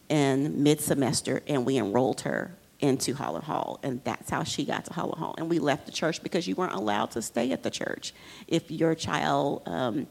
[0.09, 3.79] in mid semester and we enrolled her into Holland Hall.
[3.83, 5.35] And that's how she got to Holland Hall.
[5.37, 8.13] And we left the church because you weren't allowed to stay at the church
[8.47, 10.07] if your child um,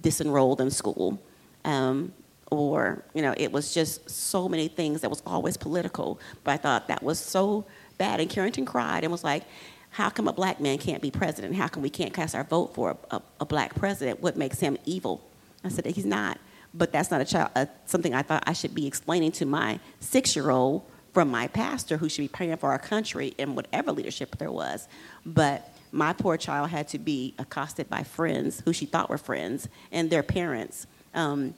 [0.00, 1.20] disenrolled in school.
[1.64, 2.12] Um,
[2.50, 6.20] or, you know, it was just so many things that was always political.
[6.44, 7.64] But I thought that was so
[7.98, 8.20] bad.
[8.20, 9.42] And Carrington cried and was like,
[9.90, 11.54] how come a black man can't be president?
[11.54, 14.20] How come we can't cast our vote for a, a, a black president?
[14.20, 15.22] What makes him evil?
[15.64, 16.38] I said, he's not.
[16.72, 19.78] But that's not a child, uh, something I thought I should be explaining to my
[20.00, 24.50] six-year-old from my pastor who should be praying for our country and whatever leadership there
[24.50, 24.88] was.
[25.24, 29.68] But my poor child had to be accosted by friends who she thought were friends
[29.92, 31.54] and their parents um,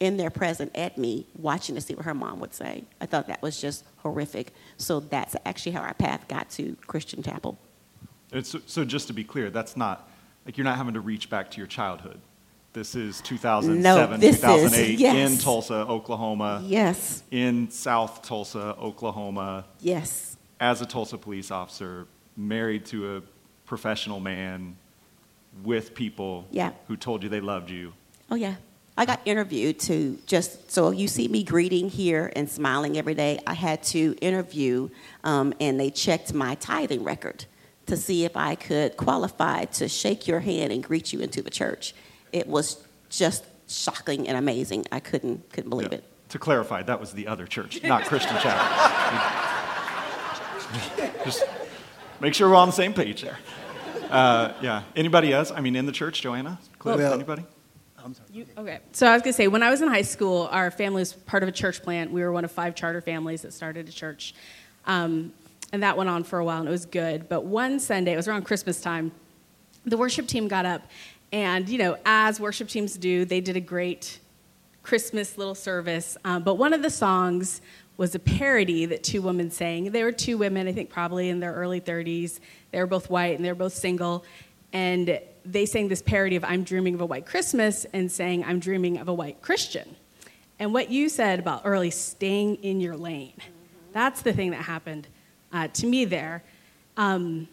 [0.00, 2.84] in their present at me, watching to see what her mom would say.
[3.02, 4.54] I thought that was just horrific.
[4.78, 7.58] So that's actually how our path got to Christian Chapel.
[8.42, 10.08] So just to be clear, that's not
[10.46, 12.20] like you're not having to reach back to your childhood.
[12.74, 15.14] This is 2007, No, this is- 2008 yes.
[15.32, 22.84] in Tulsa, Oklahoma, Yes, in South Tulsa, Oklahoma, yes, as a Tulsa police officer, married
[22.86, 23.22] to a
[23.64, 24.74] professional man
[25.62, 26.72] with people Yeah.
[26.88, 27.92] who told you they loved you.
[28.28, 28.56] Oh, yeah.
[28.96, 33.38] I got interviewed to just, so you see me greeting here and smiling every day.
[33.46, 34.88] I had to interview,
[35.22, 37.44] um, and they checked my tithing record
[37.86, 41.50] to see if I could qualify to shake your hand and greet you into the
[41.50, 41.94] church.
[42.34, 44.86] It was just shocking and amazing.
[44.90, 45.98] I couldn't, couldn't believe Yeah.
[45.98, 46.04] it.
[46.30, 48.66] To clarify, that was the other church, not Christian Chapel.
[51.24, 51.44] Just
[52.20, 53.38] make sure we're on the same page there.
[54.10, 54.82] Uh, yeah.
[54.96, 55.52] Anybody else?
[55.52, 56.58] I mean, in the church, Joanna?
[56.80, 57.44] Cliff, Well- anybody?
[58.30, 58.80] You, okay.
[58.92, 61.14] So I was going to say, when I was in high school, our family was
[61.14, 62.10] part of a church plant.
[62.10, 64.34] We were one of five charter families that started a church.
[64.86, 65.32] Um,
[65.72, 67.30] and that went on for a while, and it was good.
[67.30, 69.10] But one Sunday, it was around Christmas time,
[69.86, 70.82] the worship team got up.
[71.34, 74.20] And, you know, as worship teams do, they did a great
[74.84, 76.16] Christmas little service.
[76.24, 77.60] Um, but one of the songs
[77.96, 79.90] was a parody that two women sang.
[79.90, 82.38] They were two women, I think probably in their early 30s.
[82.70, 84.24] They were both white and they were both single.
[84.72, 88.60] And they sang this parody of I'm Dreaming of a White Christmas and sang I'm
[88.60, 89.96] Dreaming of a White Christian.
[90.60, 93.34] And what you said about early staying in your lane,
[93.92, 95.08] that's the thing that happened
[95.52, 96.44] uh, to me there.
[96.96, 97.48] Um,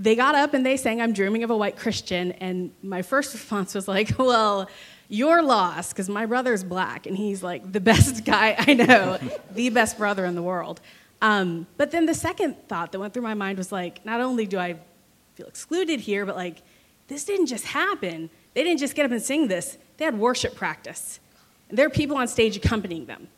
[0.00, 2.32] they got up and they sang, I'm dreaming of a white Christian.
[2.32, 4.68] And my first response was like, well,
[5.08, 9.18] you're lost because my brother's black and he's like the best guy I know,
[9.54, 10.80] the best brother in the world.
[11.20, 14.46] Um, but then the second thought that went through my mind was like, not only
[14.46, 14.76] do I
[15.34, 16.62] feel excluded here, but like,
[17.08, 18.30] this didn't just happen.
[18.54, 21.20] They didn't just get up and sing this, they had worship practice.
[21.68, 23.28] And there are people on stage accompanying them.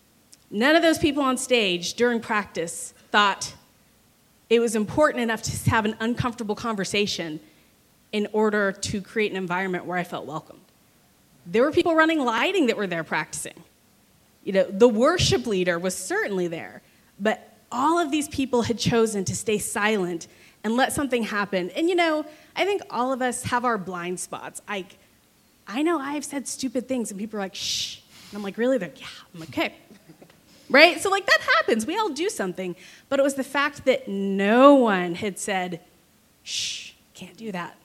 [0.48, 3.52] None of those people on stage during practice thought
[4.52, 7.40] it was important enough to have an uncomfortable conversation
[8.12, 10.60] in order to create an environment where I felt welcomed.
[11.46, 13.64] There were people running lighting that were there practicing.
[14.44, 16.82] You know, the worship leader was certainly there,
[17.18, 20.28] but all of these people had chosen to stay silent
[20.62, 21.70] and let something happen.
[21.70, 24.60] And you know, I think all of us have our blind spots.
[24.68, 24.84] I,
[25.66, 28.00] I know I've said stupid things, and people are like, shh.
[28.30, 28.76] And I'm like, really?
[28.76, 29.06] They're yeah.
[29.32, 29.74] I'm like, okay.
[30.72, 31.00] Right?
[31.00, 31.86] So, like, that happens.
[31.86, 32.74] We all do something.
[33.08, 35.80] But it was the fact that no one had said,
[36.42, 37.76] shh, can't do that.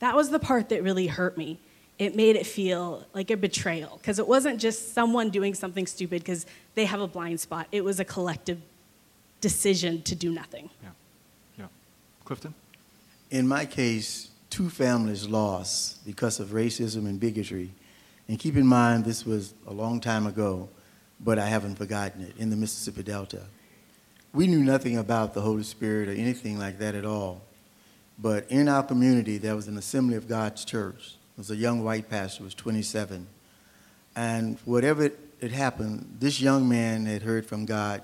[0.00, 1.60] That was the part that really hurt me.
[1.98, 6.22] It made it feel like a betrayal because it wasn't just someone doing something stupid
[6.22, 7.68] because they have a blind spot.
[7.70, 8.58] It was a collective
[9.40, 10.70] decision to do nothing.
[10.82, 10.88] Yeah.
[11.58, 11.66] Yeah.
[12.24, 12.54] Clifton?
[13.30, 17.70] In my case, two families lost because of racism and bigotry.
[18.26, 20.68] And keep in mind, this was a long time ago,
[21.24, 23.42] but I haven't forgotten it in the Mississippi Delta.
[24.34, 27.42] We knew nothing about the Holy Spirit or anything like that at all.
[28.18, 31.16] But in our community, there was an Assembly of God's church.
[31.36, 33.26] There was a young white pastor, was 27.
[34.16, 38.02] And whatever had happened, this young man had heard from God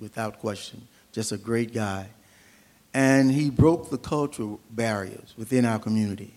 [0.00, 2.08] without question, just a great guy.
[2.92, 6.34] And he broke the cultural barriers within our community.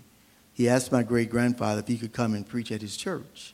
[0.53, 3.53] He asked my great grandfather if he could come and preach at his church.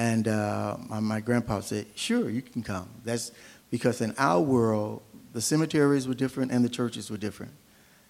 [0.00, 2.88] And uh, my, grandpa said, Sure, you can come.
[3.04, 3.32] That's
[3.70, 5.02] because in our world,
[5.34, 7.52] the cemeteries were different and the churches were different.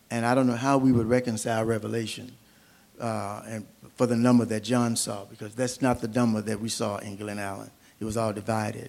[0.09, 2.31] And I don't know how we would reconcile Revelation
[3.00, 6.68] uh, and for the number that John saw, because that's not the number that we
[6.68, 7.72] saw in Glen Allan.
[7.98, 8.88] It was all divided.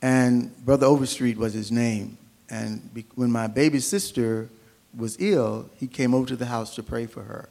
[0.00, 2.16] And Brother Overstreet was his name.
[2.48, 4.48] And when my baby sister
[4.96, 7.50] was ill, he came over to the house to pray for her.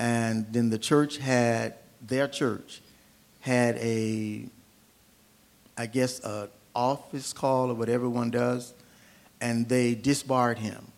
[0.00, 2.80] And then the church had, their church
[3.40, 4.46] had a,
[5.76, 8.74] I guess, a office call or whatever one does,
[9.40, 10.92] and they disbarred him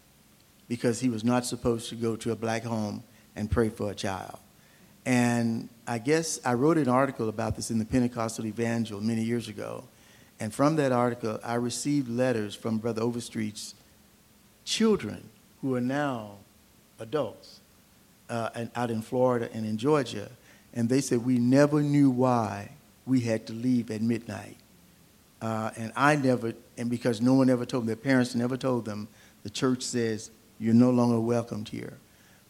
[0.68, 3.02] because he was not supposed to go to a black home
[3.36, 4.38] and pray for a child.
[5.04, 9.48] And I guess I wrote an article about this in the Pentecostal Evangel many years
[9.48, 9.84] ago.
[10.38, 13.74] And from that article, I received letters from Brother Overstreet's
[14.64, 15.28] children
[15.60, 16.36] who are now
[16.98, 17.60] adults
[18.28, 20.30] uh, and out in Florida and in Georgia.
[20.74, 22.70] And they said, We never knew why
[23.06, 24.56] we had to leave at midnight.
[25.40, 28.84] Uh, and I never, and because no one ever told them, their parents never told
[28.84, 29.08] them,
[29.42, 31.98] the church says, You're no longer welcomed here.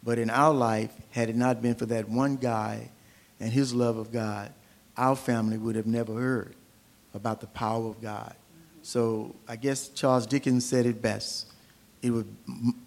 [0.03, 2.89] But in our life, had it not been for that one guy
[3.39, 4.51] and his love of God,
[4.97, 6.55] our family would have never heard
[7.13, 8.35] about the power of God.
[8.81, 11.47] So I guess Charles Dickens said it best.
[12.01, 12.25] It was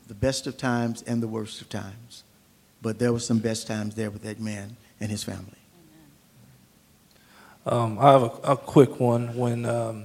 [0.06, 2.22] the best of times and the worst of times.
[2.82, 5.52] But there were some best times there with that man and his family.
[7.66, 9.36] Um, I have a, a, quick one.
[9.36, 10.04] When um,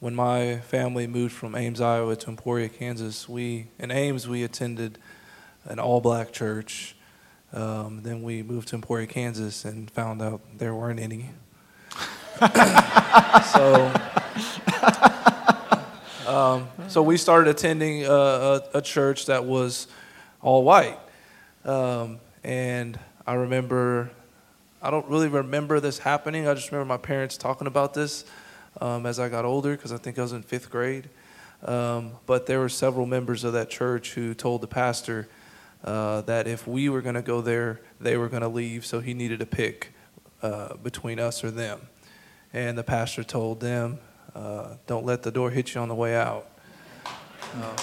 [0.00, 4.98] when my family moved from Ames, Iowa to Emporia, Kansas, we in Ames we attended
[5.64, 6.96] an all-black church.
[7.52, 11.30] Um, then we moved to Emporia, Kansas, and found out there weren't any.
[13.52, 13.92] so,
[16.26, 19.86] um, so we started attending a, a, a, church that was
[20.40, 20.98] all white,
[21.64, 24.10] um, and I remember.
[24.80, 26.48] I don't really remember this happening.
[26.48, 28.24] I just remember my parents talking about this
[28.80, 31.08] um, as I got older because I think I was in fifth grade.
[31.64, 35.28] Um, but there were several members of that church who told the pastor
[35.84, 38.98] uh, that if we were going to go there, they were going to leave, so
[38.98, 39.92] he needed to pick
[40.42, 41.80] uh, between us or them.
[42.52, 44.00] And the pastor told them,
[44.34, 46.48] uh, Don't let the door hit you on the way out.
[47.06, 47.76] Uh,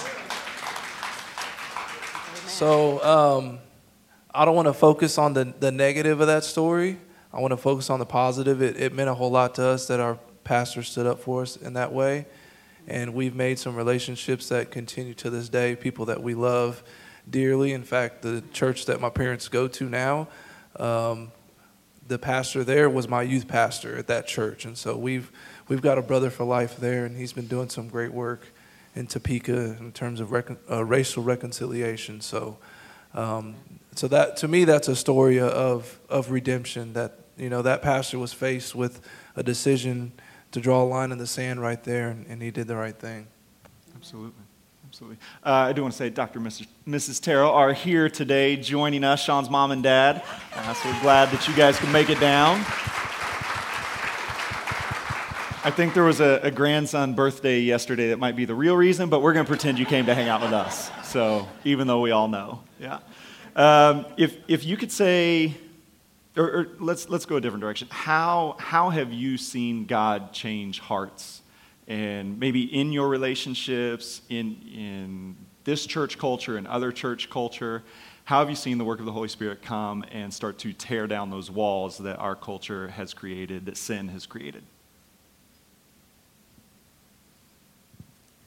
[2.46, 3.58] so um,
[4.32, 6.98] I don't want to focus on the, the negative of that story.
[7.32, 8.62] I want to focus on the positive.
[8.62, 11.56] It, it meant a whole lot to us that our pastor stood up for us
[11.56, 12.26] in that way.
[12.86, 16.82] And we've made some relationships that continue to this day, people that we love
[17.28, 17.72] dearly.
[17.72, 20.28] In fact, the church that my parents go to now,
[20.76, 21.32] um,
[22.06, 25.30] the pastor there was my youth pastor at that church, and so we've
[25.68, 28.48] we've got a brother for life there, and he's been doing some great work
[28.96, 32.20] in Topeka in terms of uh, racial reconciliation.
[32.20, 32.58] So,
[33.14, 33.54] um,
[33.94, 38.18] so that to me, that's a story of of redemption that you know, that pastor
[38.18, 39.00] was faced with
[39.34, 40.12] a decision
[40.52, 42.96] to draw a line in the sand right there, and, and he did the right
[42.96, 43.28] thing.
[43.96, 44.42] Absolutely.
[44.86, 45.18] Absolutely.
[45.44, 46.40] Uh, I do want to say Dr.
[46.40, 46.66] Mrs.
[46.86, 47.22] Mrs.
[47.22, 50.22] Terrell are here today joining us, Sean's mom and dad.
[50.54, 52.58] Uh, so we're glad that you guys can make it down.
[55.62, 59.10] I think there was a, a, grandson birthday yesterday that might be the real reason,
[59.10, 60.90] but we're going to pretend you came to hang out with us.
[61.04, 62.98] So even though we all know, yeah.
[63.56, 65.54] Um, if if you could say,
[66.36, 67.88] or, or, let's let's go a different direction.
[67.90, 71.42] How how have you seen God change hearts,
[71.88, 77.82] and maybe in your relationships, in in this church culture and other church culture?
[78.24, 81.08] How have you seen the work of the Holy Spirit come and start to tear
[81.08, 84.62] down those walls that our culture has created, that sin has created?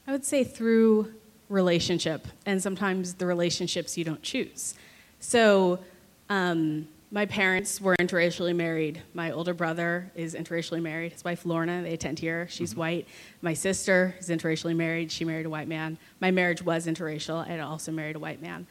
[0.07, 1.13] I would say through
[1.49, 4.75] relationship, and sometimes the relationships you don't choose.
[5.23, 5.79] So,
[6.29, 9.01] um, my parents were interracially married.
[9.13, 11.13] My older brother is interracially married.
[11.13, 12.47] His wife Lorna, they attend here.
[12.49, 12.79] She's mm-hmm.
[12.79, 13.07] white.
[13.41, 15.11] My sister is interracially married.
[15.11, 15.97] She married a white man.
[16.19, 17.47] My marriage was interracial.
[17.49, 18.67] I also married a white man.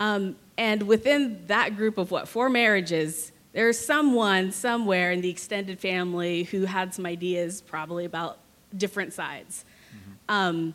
[0.00, 5.78] Um, and within that group of what four marriages, there's someone somewhere in the extended
[5.78, 8.38] family who had some ideas, probably about
[8.76, 9.64] different sides.
[10.28, 10.74] Um,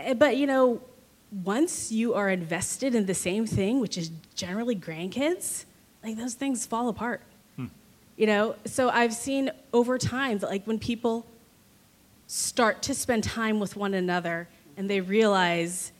[0.00, 0.82] eh, but you know,
[1.30, 5.64] once you are invested in the same thing, which is generally grandkids,
[6.02, 7.20] like those things fall apart.
[7.56, 7.66] Hmm.
[8.16, 11.26] You know, so I've seen over time that like when people
[12.26, 15.92] start to spend time with one another and they realize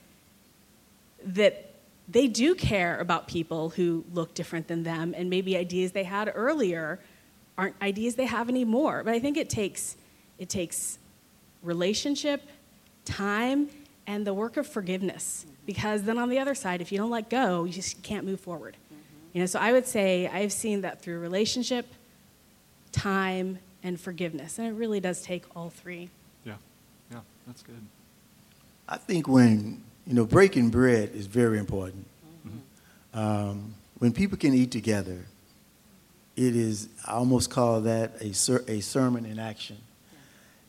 [1.23, 1.71] that
[2.07, 6.31] they do care about people who look different than them and maybe ideas they had
[6.33, 6.99] earlier
[7.57, 9.03] aren't ideas they have anymore.
[9.03, 9.97] But I think it takes
[10.37, 10.99] it takes
[11.63, 12.43] relationship,
[13.03, 13.69] time,
[14.07, 15.45] and the work of forgiveness.
[15.65, 18.39] Because then on the other side, if you don't let go, you just can't move
[18.39, 18.77] forward.
[19.33, 21.85] You know, so I would say I've seen that through relationship,
[22.93, 24.57] time, and forgiveness.
[24.57, 26.09] And it really does take all three.
[26.45, 26.53] Yeah,
[27.11, 27.81] yeah, that's good.
[28.87, 32.05] I think when, you know, breaking bread is very important.
[32.47, 33.19] Mm-hmm.
[33.19, 35.25] Um, when people can eat together,
[36.37, 39.77] it is, I almost call that a, ser- a sermon in action.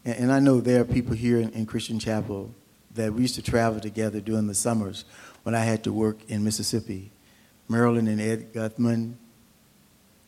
[0.05, 2.51] And, and I know there are people here in, in Christian Chapel
[2.95, 5.05] that we used to travel together during the summers
[5.43, 7.11] when I had to work in Mississippi.
[7.69, 9.15] Marilyn and Ed Guthman,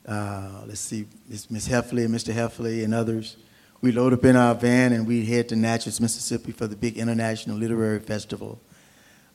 [0.07, 2.33] uh, let's see, Miss Heffley and Mr.
[2.33, 3.37] Heffley and others.
[3.81, 6.97] We load up in our van and we head to Natchez, Mississippi for the big
[6.97, 8.59] international literary festival.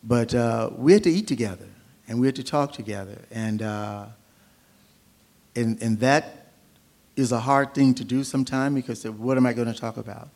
[0.04, 1.66] But uh, we had to eat together
[2.06, 3.18] and we had to talk together.
[3.32, 4.06] And, uh,
[5.56, 6.52] and, and that
[7.16, 10.28] is a hard thing to do sometimes because what am I going to talk about?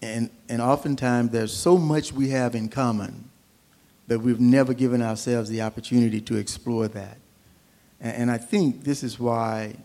[0.00, 3.28] And, and oftentimes there's so much we have in common
[4.06, 7.18] that we've never given ourselves the opportunity to explore that.
[8.00, 9.76] And, and I think this is why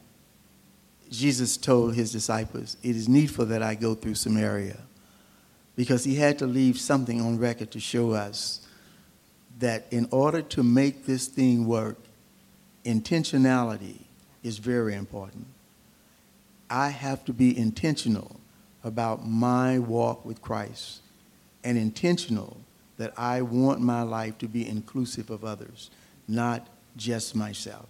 [1.10, 4.80] Jesus told his disciples, It is needful that I go through Samaria.
[5.76, 8.68] Because he had to leave something on record to show us
[9.60, 11.98] that in order to make this thing work,
[12.86, 14.02] intentionality
[14.44, 15.48] is very important.
[16.70, 18.40] I have to be intentional
[18.84, 21.02] about my walk with Christ
[21.64, 22.58] and intentional
[22.98, 25.90] that I want my life to be inclusive of others,
[26.28, 27.88] not just myself.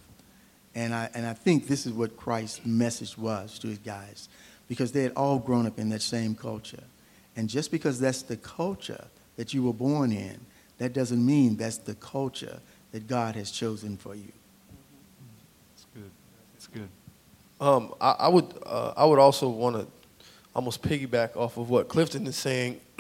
[0.76, 4.30] And I, and I think this is what Christ's message was to his guys,
[4.68, 6.84] because they had all grown up in that same culture.
[7.36, 10.40] And just because that's the culture that you were born in,
[10.78, 12.60] that doesn't mean that's the culture
[12.92, 14.32] that God has chosen for you.
[15.74, 16.12] That's good.
[16.54, 16.90] That's good.
[17.60, 19.88] Um, I, I, would uh, I would also want to
[20.56, 22.80] almost piggyback off of what Clifton is saying,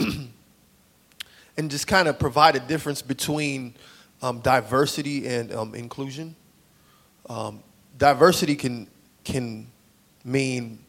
[1.58, 3.76] and just kind of provide a difference between
[4.22, 6.36] um, diversity and um, inclusion.
[7.30, 7.62] Um,
[7.97, 8.88] diversity can
[9.24, 9.68] can
[10.26, 10.80] mean,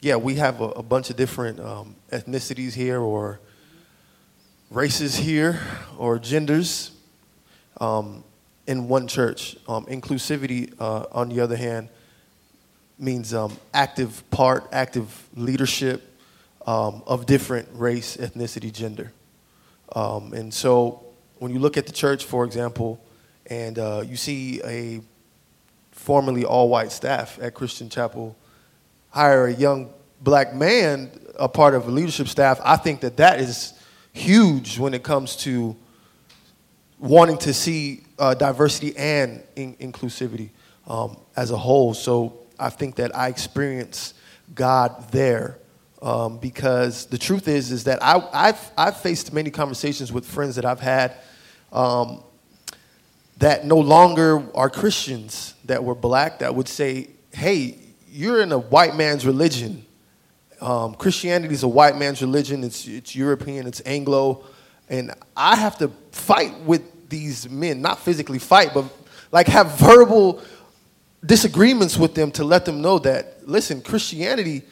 [0.00, 3.40] yeah, we have a, a bunch of different um, ethnicities here, or
[4.70, 5.60] races here,
[5.98, 6.92] or genders
[7.80, 8.22] um,
[8.66, 9.56] in one church.
[9.66, 11.88] inclusivity, uh, on the other hand
[12.98, 16.02] means um, active part, active leadership
[16.66, 19.12] um, of different race, ethnicity, gender.
[19.94, 21.04] Um, and so
[21.38, 23.00] when you look at the church, for example,
[23.46, 25.00] and uh, you see a
[25.92, 28.36] formerly all white staff at Christian Chapel
[29.10, 29.90] hire a young
[30.20, 33.74] black man a part of a leadership staff, I think that that is
[34.12, 35.76] huge when it comes to
[36.98, 40.50] wanting to see uh, diversity and in- inclusivity
[40.86, 41.92] um, as a whole.
[41.94, 44.14] So I think that I experience
[44.54, 45.58] God there.
[46.02, 50.56] Um, because the truth is, is that I, I've, I've faced many conversations with friends
[50.56, 51.16] that I've had
[51.72, 52.22] um,
[53.38, 57.78] that no longer are Christians, that were black, that would say, hey,
[58.10, 59.84] you're in a white man's religion.
[60.60, 62.62] Um, Christianity is a white man's religion.
[62.62, 63.66] It's it's European.
[63.66, 64.44] It's Anglo,
[64.88, 67.82] and I have to fight with these men.
[67.82, 68.84] Not physically fight, but
[69.32, 70.40] like have verbal
[71.24, 74.62] disagreements with them to let them know that listen, Christianity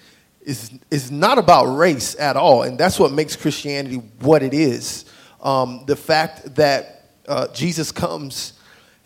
[0.40, 5.05] is is not about race at all, and that's what makes Christianity what it is.
[5.40, 8.55] Um, the fact that uh, Jesus comes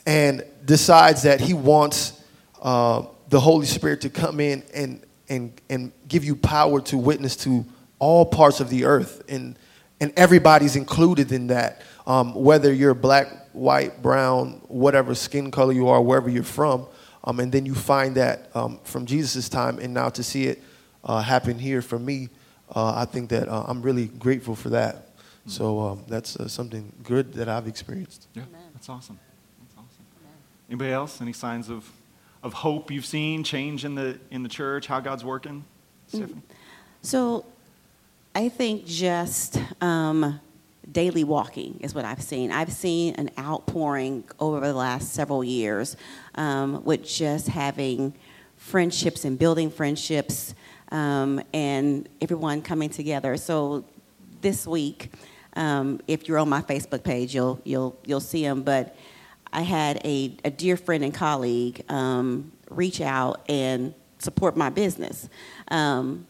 [0.07, 2.23] and decides that he wants
[2.63, 7.37] uh, the Holy Spirit to come in and and and give you power to witness
[7.37, 7.65] to
[7.99, 9.59] all parts of the earth, and
[10.01, 11.83] and everybody's included in that.
[12.07, 16.87] Um, whether you're black, white, brown, whatever skin color you are, wherever you're from,
[17.27, 20.63] um, and then you find that um, from Jesus' time, and now to see it
[21.05, 22.29] uh, happen here for me,
[22.75, 24.95] uh, I think that uh, I'm really grateful for that.
[24.95, 25.51] Mm-hmm.
[25.51, 28.29] So um, that's uh, something good that I've experienced.
[28.35, 29.19] Yeah, that's awesome.
[29.61, 30.05] That's awesome.
[30.69, 31.21] Anybody else?
[31.21, 31.91] Any signs of,
[32.43, 35.65] of hope you've seen, change in the in the church, how God's working?
[36.13, 36.17] Mm.
[36.17, 36.43] Stephanie?
[37.03, 37.45] So,
[38.35, 40.41] I think just um,
[40.91, 42.53] daily walking is what I've seen.
[42.53, 45.97] I've seen an outpouring over the last several years
[46.37, 48.15] um, with just having
[48.57, 50.55] friendships and building friendships
[50.93, 53.37] um, and everyone coming together.
[53.37, 53.85] So
[54.41, 55.13] this week,
[55.55, 58.63] um, if you're on my Facebook page, you'll you'll you'll see them.
[58.63, 58.97] But
[59.53, 65.29] I had a, a dear friend and colleague um, reach out and support my business.
[65.69, 66.27] Um,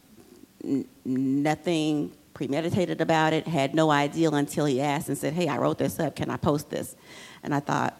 [0.65, 5.57] n- nothing premeditated about it, had no idea until he asked and said, Hey, I
[5.57, 6.15] wrote this up.
[6.17, 6.95] Can I post this?
[7.43, 7.99] And I thought,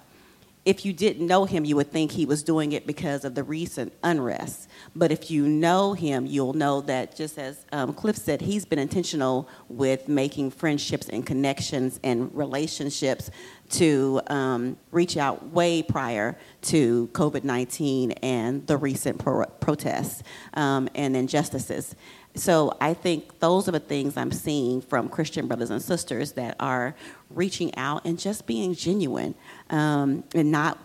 [0.67, 3.45] if you didn't know him, you would think he was doing it because of the
[3.45, 4.69] recent unrest.
[4.97, 8.81] But if you know him, you'll know that, just as um, Cliff said, he's been
[8.81, 13.31] intentional with making friendships and connections and relationships
[13.71, 20.25] to um, reach out way prior to COVID 19 and the recent pro- protests
[20.55, 21.95] um, and injustices.
[22.37, 26.55] So I think those are the things I'm seeing from Christian brothers and sisters that
[26.61, 26.95] are
[27.31, 29.35] reaching out and just being genuine
[29.71, 30.79] um, and not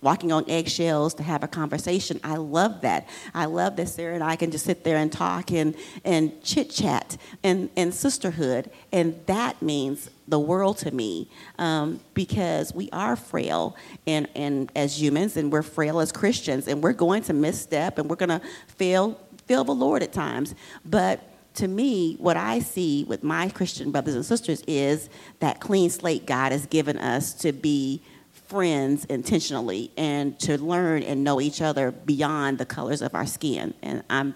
[0.00, 2.20] walking on eggshells to have a conversation.
[2.22, 3.08] I love that.
[3.34, 5.74] I love that Sarah and I can just sit there and talk and,
[6.04, 8.70] and chit chat and, and sisterhood.
[8.92, 11.28] And that means the world to me
[11.58, 13.76] um, because we are frail
[14.06, 18.08] and, and as humans and we're frail as Christians and we're going to misstep and
[18.08, 20.54] we're going to fail feel the Lord at times.
[20.84, 21.20] But
[21.54, 25.08] to me, what I see with my Christian brothers and sisters is
[25.40, 31.24] that clean slate God has given us to be friends intentionally and to learn and
[31.24, 33.74] know each other beyond the colors of our skin.
[33.82, 34.34] And I'm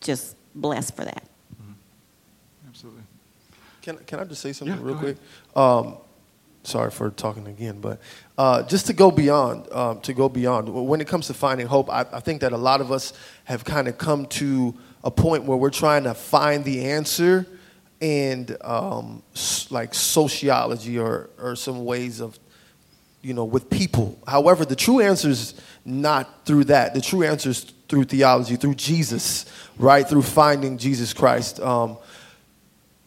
[0.00, 1.22] just blessed for that.
[1.54, 1.72] Mm-hmm.
[2.68, 3.02] Absolutely.
[3.82, 5.16] Can, can I just say something yeah, real quick?
[5.54, 5.98] Um,
[6.62, 8.00] sorry for talking again, but
[8.36, 10.68] uh, just to go beyond, um, to go beyond.
[10.68, 13.12] When it comes to finding hope, I, I think that a lot of us
[13.44, 17.46] have kind of come to a point where we're trying to find the answer
[18.00, 19.22] and um,
[19.70, 22.38] like sociology or, or some ways of,
[23.22, 24.18] you know, with people.
[24.26, 25.54] However, the true answer is
[25.84, 26.94] not through that.
[26.94, 29.46] The true answer is through theology, through Jesus,
[29.78, 30.06] right?
[30.06, 31.58] Through finding Jesus Christ.
[31.60, 31.98] Um,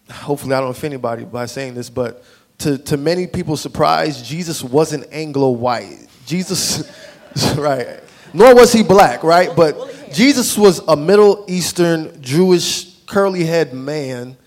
[0.09, 2.23] hopefully, I don't offend anybody by saying this, but
[2.61, 6.07] to, to many people's surprise, Jesus wasn't Anglo white.
[6.25, 6.89] Jesus,
[7.57, 7.99] right,
[8.33, 9.55] nor was he black, right?
[9.55, 14.37] But Jesus was a Middle Eastern Jewish curly head man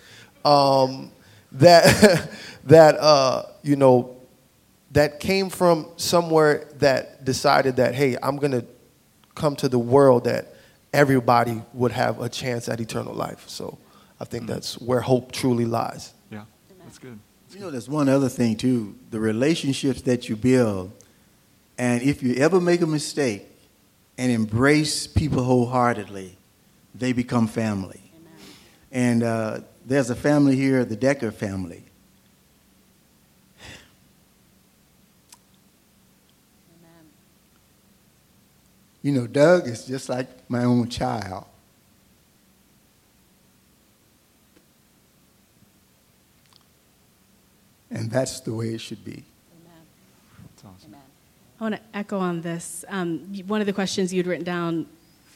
[0.45, 1.11] um,
[1.53, 2.31] that,
[2.65, 4.17] that uh, you know,
[4.93, 8.65] that came from somewhere that decided that, hey, I'm going to
[9.35, 10.55] come to the world that
[10.93, 13.49] everybody would have a chance at eternal life.
[13.49, 13.77] So
[14.21, 16.13] I think that's where hope truly lies.
[17.55, 17.61] Yeah, that's good.
[17.61, 20.93] You know, there's one other thing too the relationships that you build.
[21.77, 23.47] And if you ever make a mistake
[24.17, 26.37] and embrace people wholeheartedly,
[26.95, 28.01] they become family.
[28.17, 28.33] Amen.
[28.93, 31.83] And uh, there's a family here, the Decker family.
[36.79, 37.07] Amen.
[39.03, 41.47] You know, Doug is just like my own child.
[47.95, 49.25] And that's the way it should be.
[50.43, 50.97] That's awesome.
[51.61, 52.85] I want to echo on this.
[52.89, 54.87] Um, one of the questions you'd written down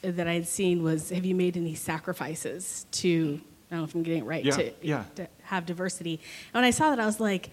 [0.02, 3.40] that I had seen was Have you made any sacrifices to,
[3.70, 5.04] I don't know if I'm getting it right, yeah, to, yeah.
[5.14, 6.20] to have diversity?
[6.52, 7.50] And when I saw that, I was like,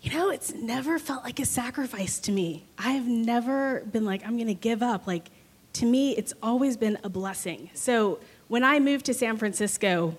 [0.00, 2.64] you know, it's never felt like a sacrifice to me.
[2.78, 5.06] I've never been like, I'm going to give up.
[5.06, 5.28] Like,
[5.74, 7.70] to me, it's always been a blessing.
[7.74, 10.16] So when I moved to San Francisco,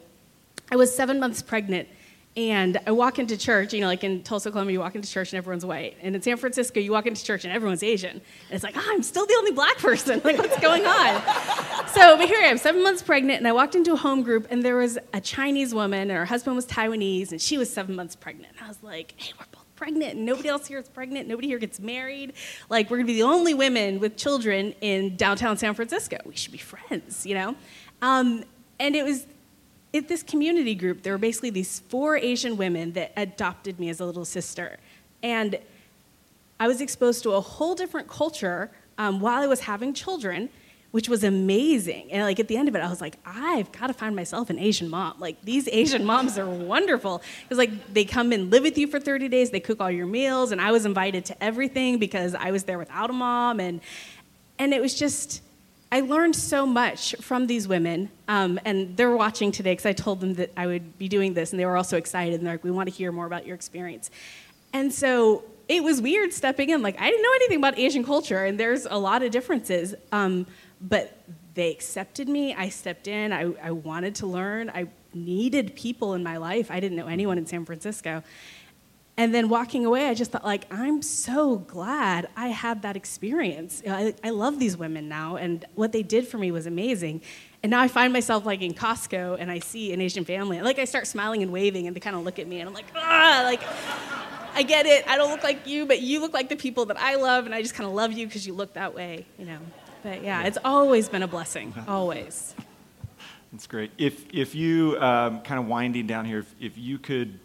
[0.71, 1.87] I was seven months pregnant
[2.37, 5.33] And I walk into church, you know, like in Tulsa, Oklahoma, you walk into church
[5.33, 5.97] and everyone's white.
[6.03, 8.11] And in San Francisco, you walk into church and everyone's Asian.
[8.11, 8.21] And
[8.51, 10.21] it's like, oh, I'm still the only black person.
[10.27, 11.21] Like, what's going on?
[11.87, 14.45] so, but here I am, seven months pregnant, and I walked into a home group,
[14.49, 17.95] and there was a Chinese woman, and her husband was Taiwanese, and she was seven
[17.95, 18.53] months pregnant.
[18.57, 21.29] And I was like, hey, we're both pregnant, and nobody else here is pregnant.
[21.29, 22.33] Nobody here gets married.
[22.69, 26.17] Like, we're gonna be the only women with children in downtown San Francisco.
[26.25, 27.55] We should be friends, you know?
[28.01, 28.43] Um,
[28.79, 29.25] and it was
[29.93, 33.99] at this community group, there were basically these four Asian women that adopted me as
[33.99, 34.77] a little sister.
[35.23, 35.59] And
[36.59, 40.49] I was exposed to a whole different culture um, while I was having children,
[40.91, 42.11] which was amazing.
[42.11, 44.49] And like at the end of it, I was like, I've got to find myself
[44.49, 45.15] an Asian mom.
[45.19, 47.21] Like these Asian moms are wonderful.
[47.43, 50.07] Because like they come and live with you for 30 days, they cook all your
[50.07, 53.81] meals, and I was invited to everything because I was there without a mom, and
[54.59, 55.43] and it was just
[55.91, 60.19] I learned so much from these women, um, and they're watching today because I told
[60.19, 62.35] them that I would be doing this, and they were also excited.
[62.35, 64.11] And they're like, "We want to hear more about your experience."
[64.73, 66.81] And so it was weird stepping in.
[66.81, 69.95] Like I didn't know anything about Asian culture, and there's a lot of differences.
[70.11, 70.45] Um,
[70.81, 71.17] but
[71.53, 72.53] they accepted me.
[72.53, 73.33] I stepped in.
[73.33, 74.69] I, I wanted to learn.
[74.69, 76.69] I needed people in my life.
[76.69, 78.23] I didn't know anyone in San Francisco,
[79.19, 83.81] and then walking away, I just thought, like, I'm so glad I had that experience.
[83.87, 87.21] I, I love these women now, and what they did for me was amazing.
[87.63, 90.65] And now I find myself like in Costco, and I see an Asian family, and
[90.65, 92.75] like I start smiling and waving, and they kind of look at me, and I'm
[92.75, 93.63] like, ah, like,
[94.53, 95.07] I get it.
[95.07, 97.55] I don't look like you, but you look like the people that I love, and
[97.55, 99.59] I just kind of love you because you look that way, you know.
[100.03, 102.53] But yeah, it's always been a blessing, always.
[103.51, 103.89] That's great.
[103.97, 107.39] If if you um, kind of winding down here, if, if you could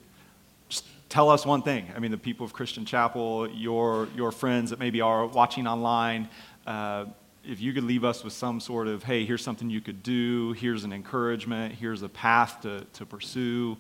[1.13, 1.87] tell us one thing.
[1.95, 6.27] I mean, the people of Christian Chapel, your, your friends that maybe are watching online,
[6.67, 7.05] uh,
[7.45, 10.53] if you could leave us with some sort of, hey, here's something you could do,
[10.55, 13.77] here's an encouragement, here's a path to, to pursue,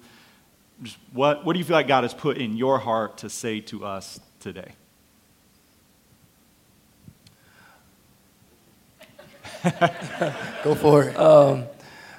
[0.82, 3.60] just what, what do you feel like God has put in your heart to say
[3.60, 4.72] to us today?
[10.64, 11.16] Go for it.
[11.16, 11.64] Um,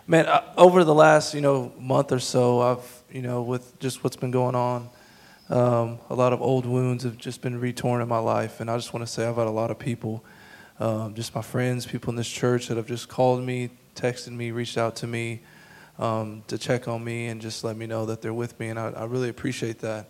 [0.08, 4.02] man, uh, over the last you know month or so, I've you know with just
[4.04, 4.90] what's been going on,
[5.50, 8.78] um, a lot of old wounds have just been retorn in my life, and I
[8.78, 10.24] just want to say I've had a lot of people,
[10.80, 14.52] um, just my friends, people in this church that have just called me, texted me,
[14.52, 15.42] reached out to me
[16.00, 18.80] um, to check on me, and just let me know that they're with me, and
[18.80, 20.08] I, I really appreciate that.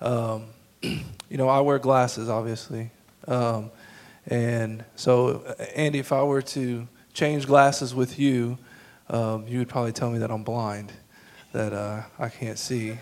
[0.00, 0.46] Um,
[0.82, 2.90] you know, I wear glasses, obviously,
[3.26, 3.70] um,
[4.26, 8.58] and so Andy, if I were to change glasses with you,
[9.08, 10.92] um, you would probably tell me that I'm blind,
[11.52, 12.98] that uh, I can't see.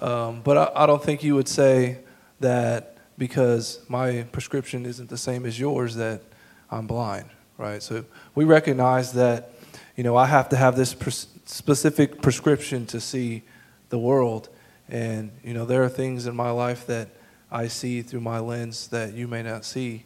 [0.00, 1.98] Um, but I, I, don't think you would say
[2.38, 6.22] that because my prescription isn't the same as yours that
[6.70, 7.82] I'm blind, right?
[7.82, 9.50] So we recognize that,
[9.96, 13.42] you know, I have to have this pres- specific prescription to see
[13.88, 14.48] the world.
[14.88, 17.08] And, you know, there are things in my life that
[17.50, 20.04] I see through my lens that you may not see.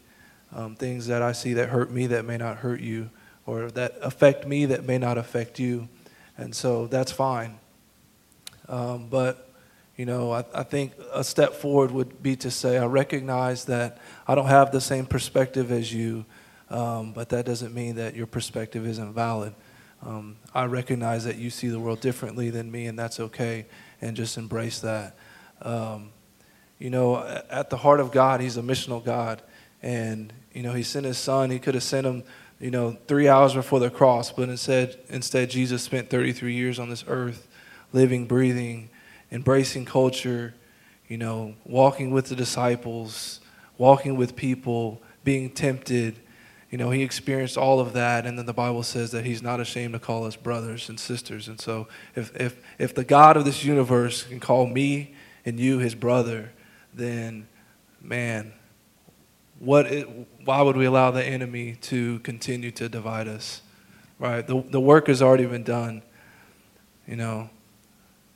[0.55, 3.11] Um, things that I see that hurt me that may not hurt you,
[3.47, 5.88] or that affect me that may not affect you.
[6.36, 7.59] And so that's fine.
[8.68, 9.51] Um, but
[10.03, 13.98] you know, I, I think a step forward would be to say, I recognize that
[14.26, 16.24] I don't have the same perspective as you,
[16.70, 19.55] um, but that doesn't mean that your perspective isn't valid.
[20.05, 23.66] Um, I recognize that you see the world differently than me, and that's okay,
[24.00, 25.16] and just embrace that.
[25.61, 26.11] Um,
[26.80, 29.40] you know, at the heart of God, He's a missional God,
[29.82, 31.48] and you know, He sent His Son.
[31.48, 32.24] He could have sent Him,
[32.59, 36.90] you know, three hours before the cross, but instead, instead, Jesus spent 33 years on
[36.90, 37.46] this earth,
[37.92, 38.88] living, breathing,
[39.33, 40.55] embracing culture,
[41.09, 43.41] you know, walking with the disciples,
[43.78, 46.20] walking with people, being tempted.
[46.70, 49.59] You know, he experienced all of that, and then the Bible says that he's not
[49.59, 51.49] ashamed to call us brothers and sisters.
[51.49, 55.14] And so, if, if, if the God of this universe can call me
[55.45, 56.53] and you his brother,
[56.95, 57.49] then,
[58.01, 58.53] man,
[59.59, 59.87] what
[60.45, 63.62] why would we allow the enemy to continue to divide us?
[64.18, 64.47] Right?
[64.47, 66.03] The, the work has already been done.
[67.07, 67.51] You know,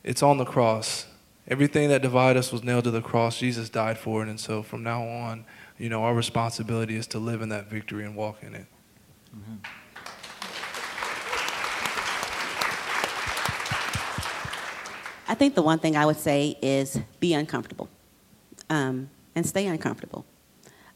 [0.06, 1.06] it's on the cross.
[1.48, 3.38] Everything that divided us was nailed to the cross.
[3.38, 4.28] Jesus died for it.
[4.28, 5.44] And so from now on,
[5.78, 8.66] you know, our responsibility is to live in that victory and walk in it.
[9.36, 9.56] Mm-hmm.
[15.28, 17.88] I think the one thing I would say is be uncomfortable
[18.70, 20.24] um, and stay uncomfortable.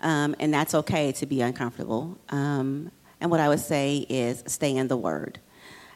[0.00, 2.16] Um, and that's okay to be uncomfortable.
[2.28, 5.40] Um, and what I would say is stay in the Word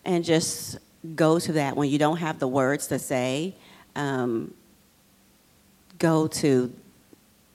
[0.05, 0.79] and just
[1.15, 3.55] go to that when you don't have the words to say.
[3.97, 4.55] Um,
[5.99, 6.73] go to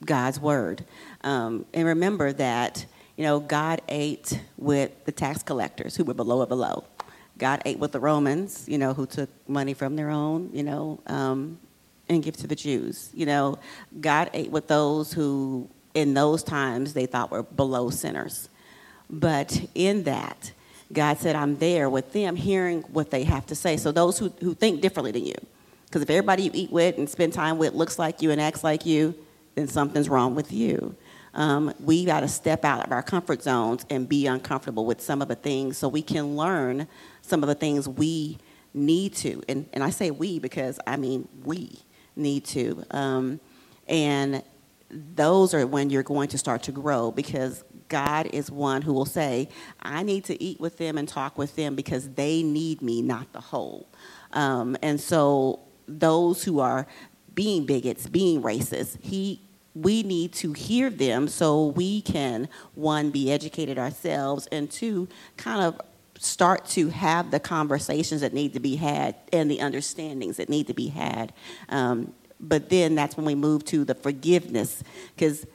[0.06, 0.86] God's word,
[1.22, 2.86] um, and remember that
[3.18, 6.86] you know God ate with the tax collectors who were below or below.
[7.39, 11.00] God ate with the Romans, you know, who took money from their own, you know,
[11.08, 11.58] um,
[12.10, 13.10] and give to the Jews.
[13.14, 13.60] You know,
[14.02, 18.50] God ate with those who, in those times, they thought were below sinners.
[19.10, 20.52] But in that,
[20.92, 23.78] God said, I'm there with them, hearing what they have to say.
[23.78, 25.36] So those who, who think differently than you,
[25.86, 28.64] because if everybody you eat with and spend time with looks like you and acts
[28.64, 29.16] like you,
[29.56, 30.96] then something's wrong with you.
[31.34, 35.22] Um, we got to step out of our comfort zones and be uncomfortable with some
[35.22, 36.88] of the things so we can learn
[37.22, 38.38] some of the things we
[38.74, 39.44] need to.
[39.48, 41.80] And, and I say we because I mean we
[42.16, 42.84] need to.
[42.92, 43.40] Um,
[43.88, 44.44] and
[44.90, 49.06] those are when you're going to start to grow because God is one who will
[49.06, 49.50] say,
[49.82, 53.32] I need to eat with them and talk with them because they need me, not
[53.34, 53.88] the whole.
[54.34, 56.88] Um, and so those who are
[57.34, 59.42] being bigots, being racist, he
[59.76, 65.62] we need to hear them so we can one be educated ourselves and two kind
[65.62, 65.80] of
[66.18, 70.68] start to have the conversations that need to be had and the understandings that need
[70.68, 71.32] to be had
[71.70, 74.84] um, but then that's when we move to the forgiveness
[75.16, 75.46] because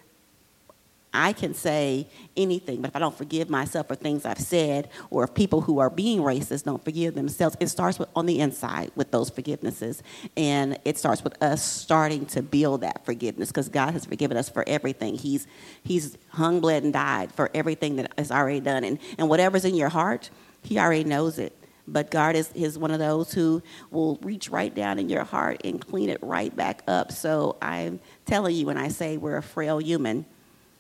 [1.15, 5.23] I can say anything, but if I don't forgive myself for things I've said, or
[5.23, 8.91] if people who are being racist don't forgive themselves, it starts with, on the inside
[8.97, 10.03] with those forgivenesses.
[10.37, 14.49] And it starts with us starting to build that forgiveness because God has forgiven us
[14.49, 15.17] for everything.
[15.17, 15.47] He's,
[15.85, 18.83] he's hung, bled, and died for everything that is already done.
[18.83, 20.31] And, and whatever's in your heart,
[20.63, 21.57] He already knows it.
[21.87, 25.61] But God is, is one of those who will reach right down in your heart
[25.65, 27.13] and clean it right back up.
[27.13, 30.25] So I'm telling you when I say we're a frail human,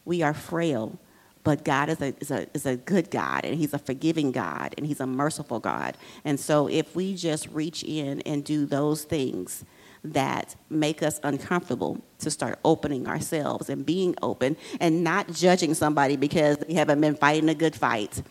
[0.05, 0.99] we are frail,
[1.43, 4.75] but God is a, is, a, is a good God, and He's a forgiving God,
[4.79, 5.97] and He's a merciful God.
[6.25, 9.65] And so if we just reach in and do those things
[10.05, 16.17] that make us uncomfortable to start opening ourselves and being open and not judging somebody
[16.17, 18.23] because they haven't been fighting a good fight,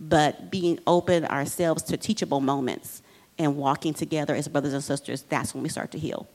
[0.00, 3.02] but being open ourselves to teachable moments
[3.38, 6.26] and walking together as brothers and sisters, that's when we start to heal.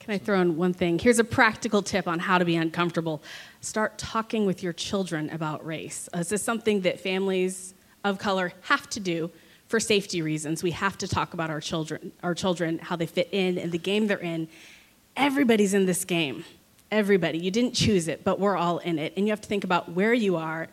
[0.00, 0.98] Can I throw in one thing?
[0.98, 3.22] Here's a practical tip on how to be uncomfortable.
[3.60, 6.08] Start talking with your children about race.
[6.12, 9.30] Uh, this is something that families of color have to do
[9.68, 10.62] for safety reasons.
[10.62, 13.78] We have to talk about our children, our children, how they fit in and the
[13.78, 14.48] game they're in.
[15.16, 16.44] Everybody's in this game.
[16.90, 17.38] Everybody.
[17.38, 19.12] You didn't choose it, but we're all in it.
[19.16, 20.68] And you have to think about where you are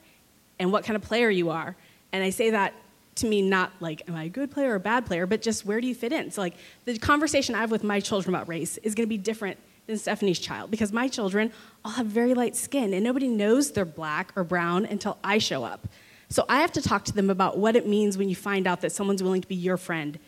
[0.58, 1.76] and what kind of player you are.
[2.12, 2.74] And I say that
[3.18, 5.66] to me not like am i a good player or a bad player but just
[5.66, 6.32] where do you fit in?
[6.32, 6.55] So like
[6.86, 9.97] the conversation i have with my children about race is going to be different than
[9.97, 11.51] stephanie's child because my children
[11.84, 15.64] all have very light skin and nobody knows they're black or brown until i show
[15.64, 15.88] up.
[16.30, 18.82] So i have to talk to them about what it means when you find out
[18.82, 20.20] that someone's willing to be your friend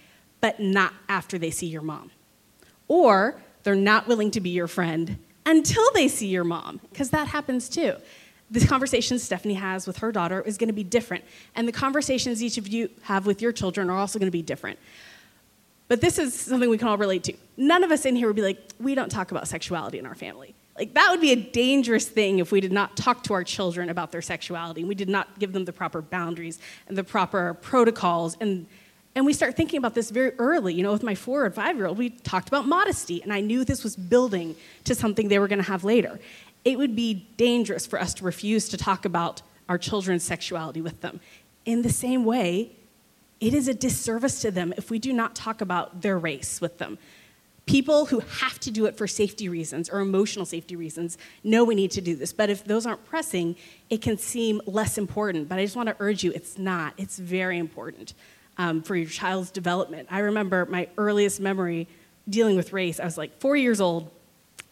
[0.42, 2.12] but not after they see your mom.
[2.88, 7.28] Or they're not willing to be your friend until they see your mom because that
[7.28, 7.96] happens too
[8.52, 11.24] the conversations Stephanie has with her daughter is going to be different.
[11.56, 14.42] And the conversations each of you have with your children are also going to be
[14.42, 14.80] different.
[15.88, 17.34] But this is something we can all relate to.
[17.58, 20.16] None of us in here would be like, we don't talk about sexuality in our
[20.16, 20.56] family.
[20.78, 23.90] Like, that would be a dangerous thing if we did not talk to our children
[23.90, 27.56] about their sexuality and we did not give them the proper boundaries and the proper
[27.56, 28.38] protocols.
[28.40, 28.66] And,
[29.14, 30.74] and we start thinking about this very early.
[30.74, 33.42] You know, with my four or five year old, we talked about modesty, and I
[33.42, 36.20] knew this was building to something they were going to have later
[36.66, 41.02] it would be dangerous for us to refuse to talk about our children's sexuality with
[41.02, 41.20] them.
[41.66, 42.72] In the same way,
[43.40, 46.78] it is a disservice to them if we do not talk about their race with
[46.78, 46.98] them.
[47.66, 51.76] People who have to do it for safety reasons or emotional safety reasons know we
[51.76, 52.34] need to do this.
[52.34, 53.56] But if those aren't pressing,
[53.92, 55.48] it can seem less important.
[55.48, 56.94] But I just want to urge you it's not.
[56.98, 58.16] It's very important
[58.58, 60.08] um, for your child's development.
[60.12, 61.88] I remember my earliest memory
[62.28, 63.00] dealing with race.
[63.00, 64.12] I was like four years old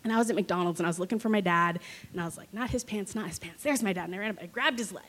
[0.07, 1.81] and I was at McDonald's and I was looking for my dad,
[2.13, 3.61] and I was like, not his pants, not his pants.
[3.61, 4.05] There's my dad.
[4.05, 5.03] And I ran up, I grabbed his leg,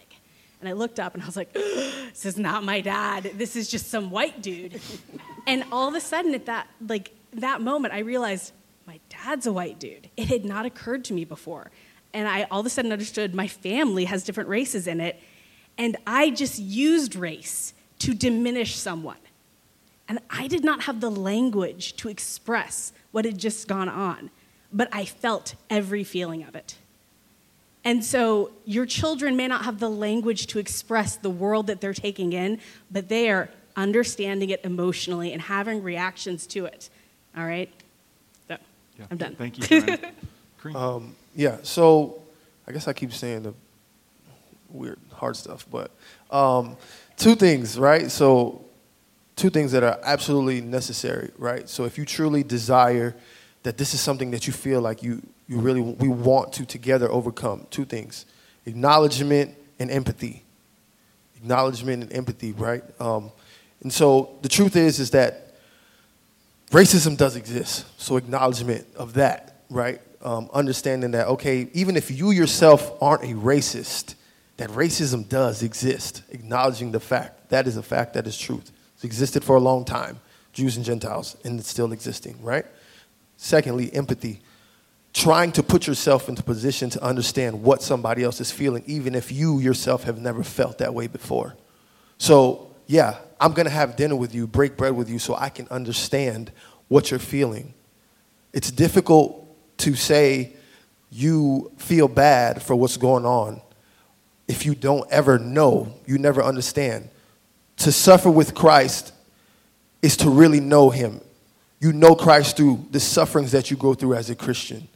[0.59, 3.31] and I looked up and I was like, this is not my dad.
[3.37, 4.81] This is just some white dude.
[5.47, 8.53] and all of a sudden, at that like that moment, I realized
[8.89, 10.11] my dad's a white dude.
[10.17, 11.71] It had not occurred to me before.
[12.13, 15.23] And I all of a sudden understood my family has different races in it.
[15.77, 19.19] And I just used race to diminish someone.
[20.09, 24.31] And I did not have the language to express what had just gone on
[24.73, 26.77] but I felt every feeling of it.
[27.85, 31.95] And so your children may not have the language to express the world that they're
[31.95, 32.61] taking in,
[32.91, 36.91] but they are understanding it emotionally and having reactions to it.
[37.37, 37.73] All right?
[38.49, 38.57] So,
[38.99, 39.07] yeah.
[39.11, 39.37] I'm done.
[39.37, 39.97] Thank you.
[40.75, 42.21] um, yeah, so
[42.67, 43.55] I guess I keep saying the
[44.69, 45.91] weird, hard stuff, but
[46.31, 46.77] um,
[47.17, 48.11] two things, right?
[48.11, 48.65] So,
[49.37, 51.69] two things that are absolutely necessary, right?
[51.69, 53.15] So, if you truly desire
[53.69, 57.11] that this is something that you feel like you, you really we want to together
[57.11, 58.25] overcome two things
[58.65, 60.43] acknowledgement and empathy
[61.37, 63.31] acknowledgement and empathy right um,
[63.83, 65.49] and so the truth is is that
[66.71, 67.87] racism does exist.
[68.01, 70.01] So acknowledgement of that, right?
[70.23, 74.15] Um, understanding that, okay, even if you yourself aren't a racist,
[74.57, 76.23] that racism does exist.
[76.31, 77.51] Acknowledging the fact.
[77.51, 78.73] That is a fact, that is truth.
[78.95, 80.19] It's existed for a long time,
[80.53, 82.67] Jews and Gentiles, and it's still existing, right?
[83.39, 84.41] Secondly, empathy.
[85.15, 89.33] Trying to put yourself into position to understand what somebody else is feeling, even if
[89.33, 91.57] you yourself have never felt that way before.
[92.19, 95.67] So, yeah, I'm gonna have dinner with you, break bread with you, so I can
[95.71, 96.53] understand
[96.89, 97.73] what you're feeling.
[98.53, 99.47] It's difficult
[99.79, 100.53] to say
[101.11, 103.63] you feel bad for what's going on
[104.49, 107.11] if you don't ever know, you never understand.
[107.79, 109.13] To suffer with Christ
[110.01, 111.21] is to really know Him.
[111.81, 114.89] You know Christ through the sufferings that you go through as a Christian.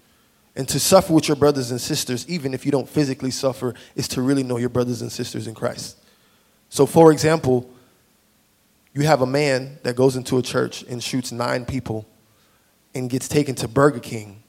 [0.54, 4.08] And to suffer with your brothers and sisters, even if you don't physically suffer, is
[4.08, 5.98] to really know your brothers and sisters in Christ.
[6.68, 7.70] So, for example,
[8.92, 12.06] you have a man that goes into a church and shoots nine people
[12.94, 14.42] and gets taken to Burger King,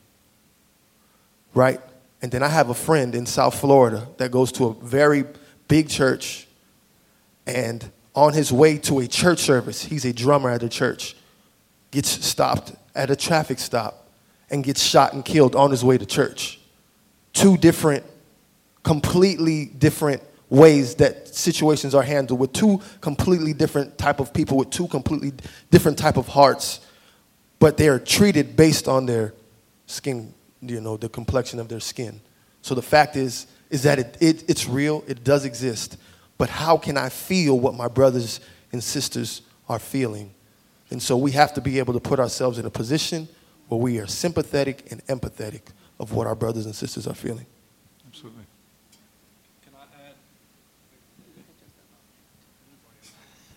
[1.54, 1.80] right?
[2.22, 5.24] And then I have a friend in South Florida that goes to a very
[5.68, 6.48] big church
[7.46, 11.16] and on his way to a church service, he's a drummer at a church,
[11.94, 14.08] gets stopped at a traffic stop
[14.50, 16.60] and gets shot and killed on his way to church.
[17.34, 18.04] Two different,
[18.82, 24.72] completely different ways that situations are handled with two completely different type of people with
[24.72, 25.34] two completely
[25.70, 26.80] different type of hearts.
[27.60, 29.34] But they are treated based on their
[29.86, 32.20] skin you know the complexion of their skin.
[32.64, 35.98] So the fact is is that it, it, it's real it does exist.
[36.39, 38.39] But how can i feel what my brothers
[38.72, 40.34] and sisters are feeling
[40.94, 43.28] and so we have to be able to put ourselves in a position
[43.68, 45.62] where we are sympathetic and empathetic
[46.00, 47.48] of what our brothers and sisters are feeling
[48.08, 48.44] Absolutely.
[49.66, 49.88] Can I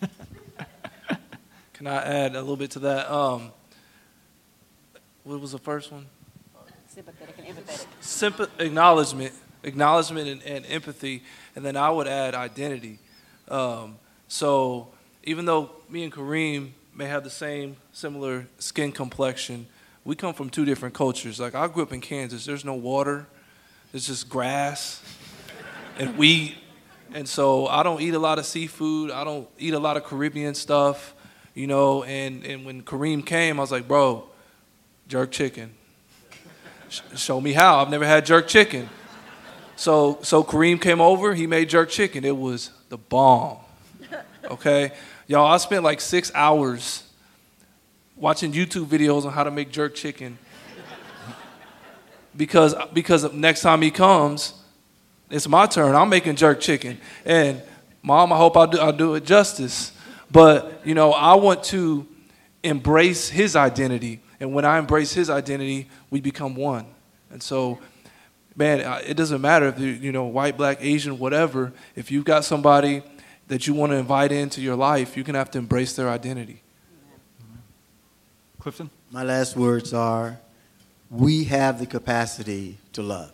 [0.01, 1.19] add?
[1.73, 3.13] Can I add a little bit to that?
[3.13, 3.51] Um,
[5.23, 6.07] what was the first one?
[6.87, 7.85] Sympathetic and empathetic.
[8.01, 11.21] Sympa- acknowledgement, acknowledgement, and, and empathy,
[11.55, 12.97] and then I would add identity.
[13.47, 14.87] Um, so
[15.23, 19.67] even though me and Kareem may have the same similar skin complexion,
[20.03, 21.39] we come from two different cultures.
[21.39, 22.45] Like I grew up in Kansas.
[22.45, 23.27] There's no water.
[23.91, 25.01] There's just grass
[25.99, 26.55] and wheat.
[27.13, 29.11] And so I don't eat a lot of seafood.
[29.11, 31.13] I don't eat a lot of Caribbean stuff,
[31.53, 32.03] you know.
[32.03, 34.27] And, and when Kareem came, I was like, bro,
[35.07, 35.73] jerk chicken.
[36.89, 37.79] Sh- show me how.
[37.79, 38.89] I've never had jerk chicken.
[39.75, 41.35] So, so Kareem came over.
[41.35, 42.25] He made jerk chicken.
[42.25, 43.59] It was the bomb.
[44.49, 44.93] Okay,
[45.27, 45.45] y'all.
[45.45, 47.03] I spent like six hours
[48.15, 50.37] watching YouTube videos on how to make jerk chicken
[52.35, 54.53] because because next time he comes,
[55.29, 55.95] it's my turn.
[55.95, 57.61] I'm making jerk chicken, and
[58.01, 59.91] mom, I hope I do I do it justice.
[60.31, 62.07] But you know, I want to
[62.63, 66.85] embrace his identity, and when I embrace his identity, we become one.
[67.31, 67.79] And so,
[68.55, 71.73] man, it doesn't matter if you you know white, black, Asian, whatever.
[71.95, 73.03] If you've got somebody
[73.47, 76.61] that you want to invite into your life, you're gonna have to embrace their identity.
[78.59, 78.89] Clifton?
[79.11, 80.39] My last words are
[81.09, 83.31] we have the capacity to love.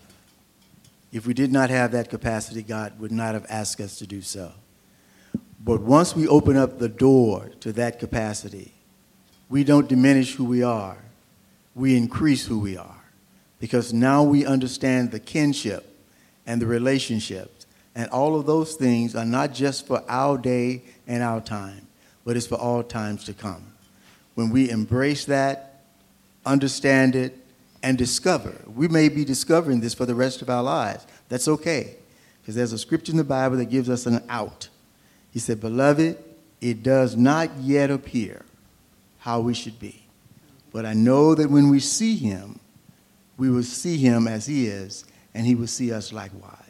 [1.12, 4.22] If we did not have that capacity, God would not have asked us to do
[4.22, 4.52] so.
[5.64, 8.74] But once we open up the door to that capacity,
[9.50, 10.98] we don't diminish who we are,
[11.76, 13.04] we increase who we are.
[13.60, 15.98] Because now we understand the kinship
[16.46, 17.63] and the relationships.
[17.96, 21.88] And all of those things are not just for our day and our time,
[22.26, 23.74] but it's for all times to come
[24.36, 25.82] when we embrace that,
[26.46, 27.38] understand it,
[27.84, 28.56] and discover.
[28.74, 31.06] We may be discovering this for the rest of our lives.
[31.30, 31.96] That's okay,
[32.42, 34.70] because there's a scripture in the Bible that gives us an out.
[35.32, 36.18] He said, Beloved,
[36.62, 38.46] it does not yet appear
[39.20, 40.06] how we should be.
[40.72, 42.60] But I know that when we see him,
[43.38, 46.63] we will see him as he is, and he will see us likewise.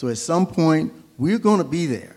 [0.00, 2.16] So at some point, we're going to be there.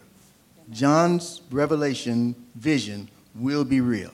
[0.69, 4.13] John's revelation vision will be real.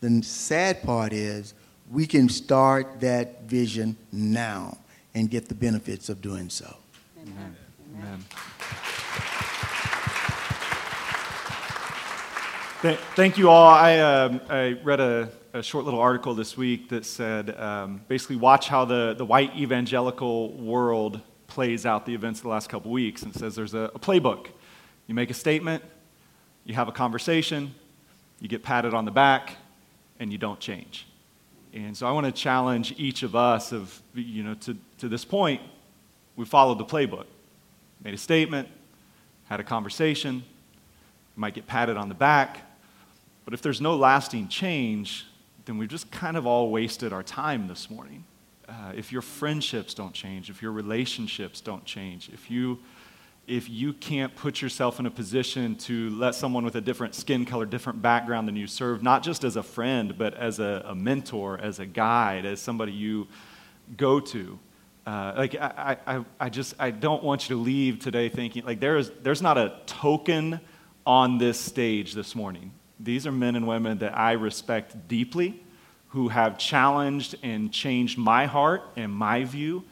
[0.00, 1.54] The sad part is
[1.90, 4.78] we can start that vision now
[5.16, 6.76] and get the benefits of doing so.
[7.20, 7.56] Amen.
[7.98, 8.24] Amen.
[12.82, 13.66] Th- Thank you all.
[13.68, 18.36] I, um, I read a, a short little article this week that said um, basically
[18.36, 21.20] watch how the, the white evangelical world
[21.56, 23.22] plays out the events of the last couple weeks.
[23.22, 24.48] And says there's a, a playbook.
[25.06, 25.82] You make a statement,
[26.66, 27.74] you have a conversation,
[28.40, 29.56] you get patted on the back,
[30.20, 31.06] and you don't change.
[31.72, 35.24] And so I want to challenge each of us of, you know, to, to this
[35.24, 35.62] point,
[36.36, 37.24] we followed the playbook.
[38.04, 38.68] Made a statement,
[39.46, 40.44] had a conversation,
[41.36, 42.60] might get patted on the back,
[43.46, 45.24] but if there's no lasting change,
[45.64, 48.24] then we've just kind of all wasted our time this morning.
[48.68, 52.78] Uh, if your friendships don't change, if your relationships don't change, if you
[53.46, 57.44] if you can't put yourself in a position to let someone with a different skin
[57.44, 60.94] color, different background than you serve, not just as a friend, but as a, a
[60.96, 63.28] mentor, as a guide, as somebody you
[63.96, 64.58] go to.
[65.06, 68.80] Uh, like I, I, I just I don't want you to leave today thinking like
[68.80, 70.60] there is there's not a token
[71.06, 72.72] on this stage this morning.
[72.98, 75.62] These are men and women that I respect deeply,
[76.16, 79.84] who have challenged and changed my heart and my view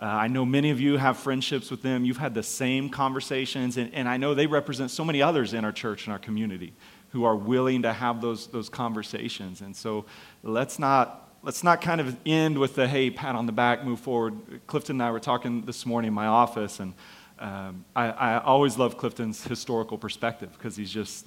[0.00, 2.06] uh, I know many of you have friendships with them.
[2.06, 5.62] You've had the same conversations, and, and I know they represent so many others in
[5.62, 6.72] our church and our community
[7.10, 9.60] who are willing to have those, those conversations.
[9.60, 10.06] And so
[10.42, 14.00] let's not, let's not kind of end with the hey, pat on the back, move
[14.00, 14.38] forward.
[14.66, 16.94] Clifton and I were talking this morning in my office, and
[17.38, 21.26] um, I, I always love Clifton's historical perspective because he's just,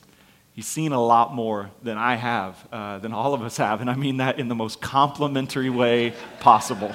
[0.53, 3.81] he's seen a lot more than I have, uh, than all of us have.
[3.81, 6.93] And I mean that in the most complimentary way possible.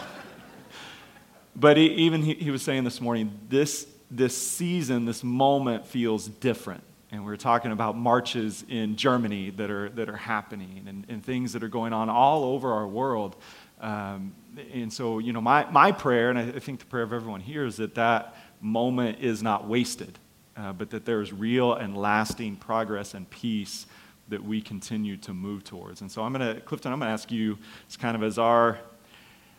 [1.54, 6.28] But he, even he, he was saying this morning, this, this season, this moment feels
[6.28, 6.84] different.
[7.10, 11.24] And we are talking about marches in Germany that are, that are happening and, and
[11.24, 13.34] things that are going on all over our world.
[13.80, 14.34] Um,
[14.72, 17.40] and so, you know, my, my prayer, and I, I think the prayer of everyone
[17.40, 20.18] here, is that that moment is not wasted,
[20.58, 23.86] uh, but that there is real and lasting progress and peace
[24.28, 26.00] that we continue to move towards.
[26.00, 28.38] And so I'm going to, Clifton, I'm going to ask you, it's kind of as
[28.38, 28.78] our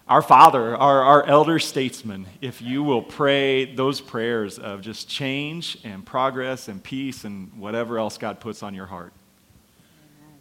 [0.09, 5.77] our Father, our, our elder statesman, if you will pray those prayers of just change
[5.83, 9.13] and progress and peace and whatever else God puts on your heart.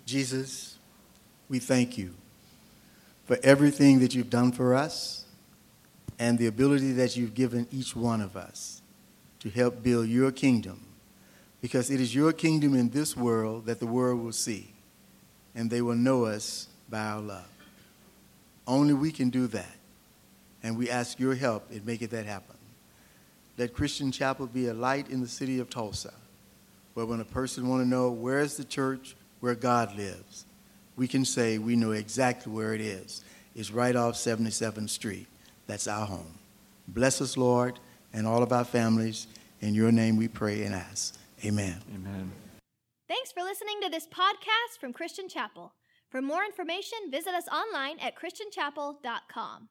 [0.06, 0.78] Jesus,
[1.50, 2.14] we thank you
[3.26, 5.26] for everything that you've done for us
[6.18, 8.77] and the ability that you've given each one of us
[9.40, 10.84] to help build your kingdom.
[11.60, 14.72] Because it is your kingdom in this world that the world will see,
[15.54, 17.48] and they will know us by our love.
[18.66, 19.76] Only we can do that.
[20.62, 22.56] And we ask your help in making that happen.
[23.56, 26.12] Let Christian Chapel be a light in the city of Tulsa,
[26.94, 30.44] where when a person want to know where is the church where God lives,
[30.96, 33.24] we can say we know exactly where it is.
[33.54, 35.26] It's right off 77th Street.
[35.66, 36.38] That's our home.
[36.86, 37.78] Bless us, Lord,
[38.12, 39.26] and all of our families.
[39.60, 41.18] In your name we pray and ask.
[41.44, 41.80] Amen.
[41.94, 42.32] Amen.
[43.08, 45.74] Thanks for listening to this podcast from Christian Chapel.
[46.10, 49.68] For more information, visit us online at ChristianChapel.com.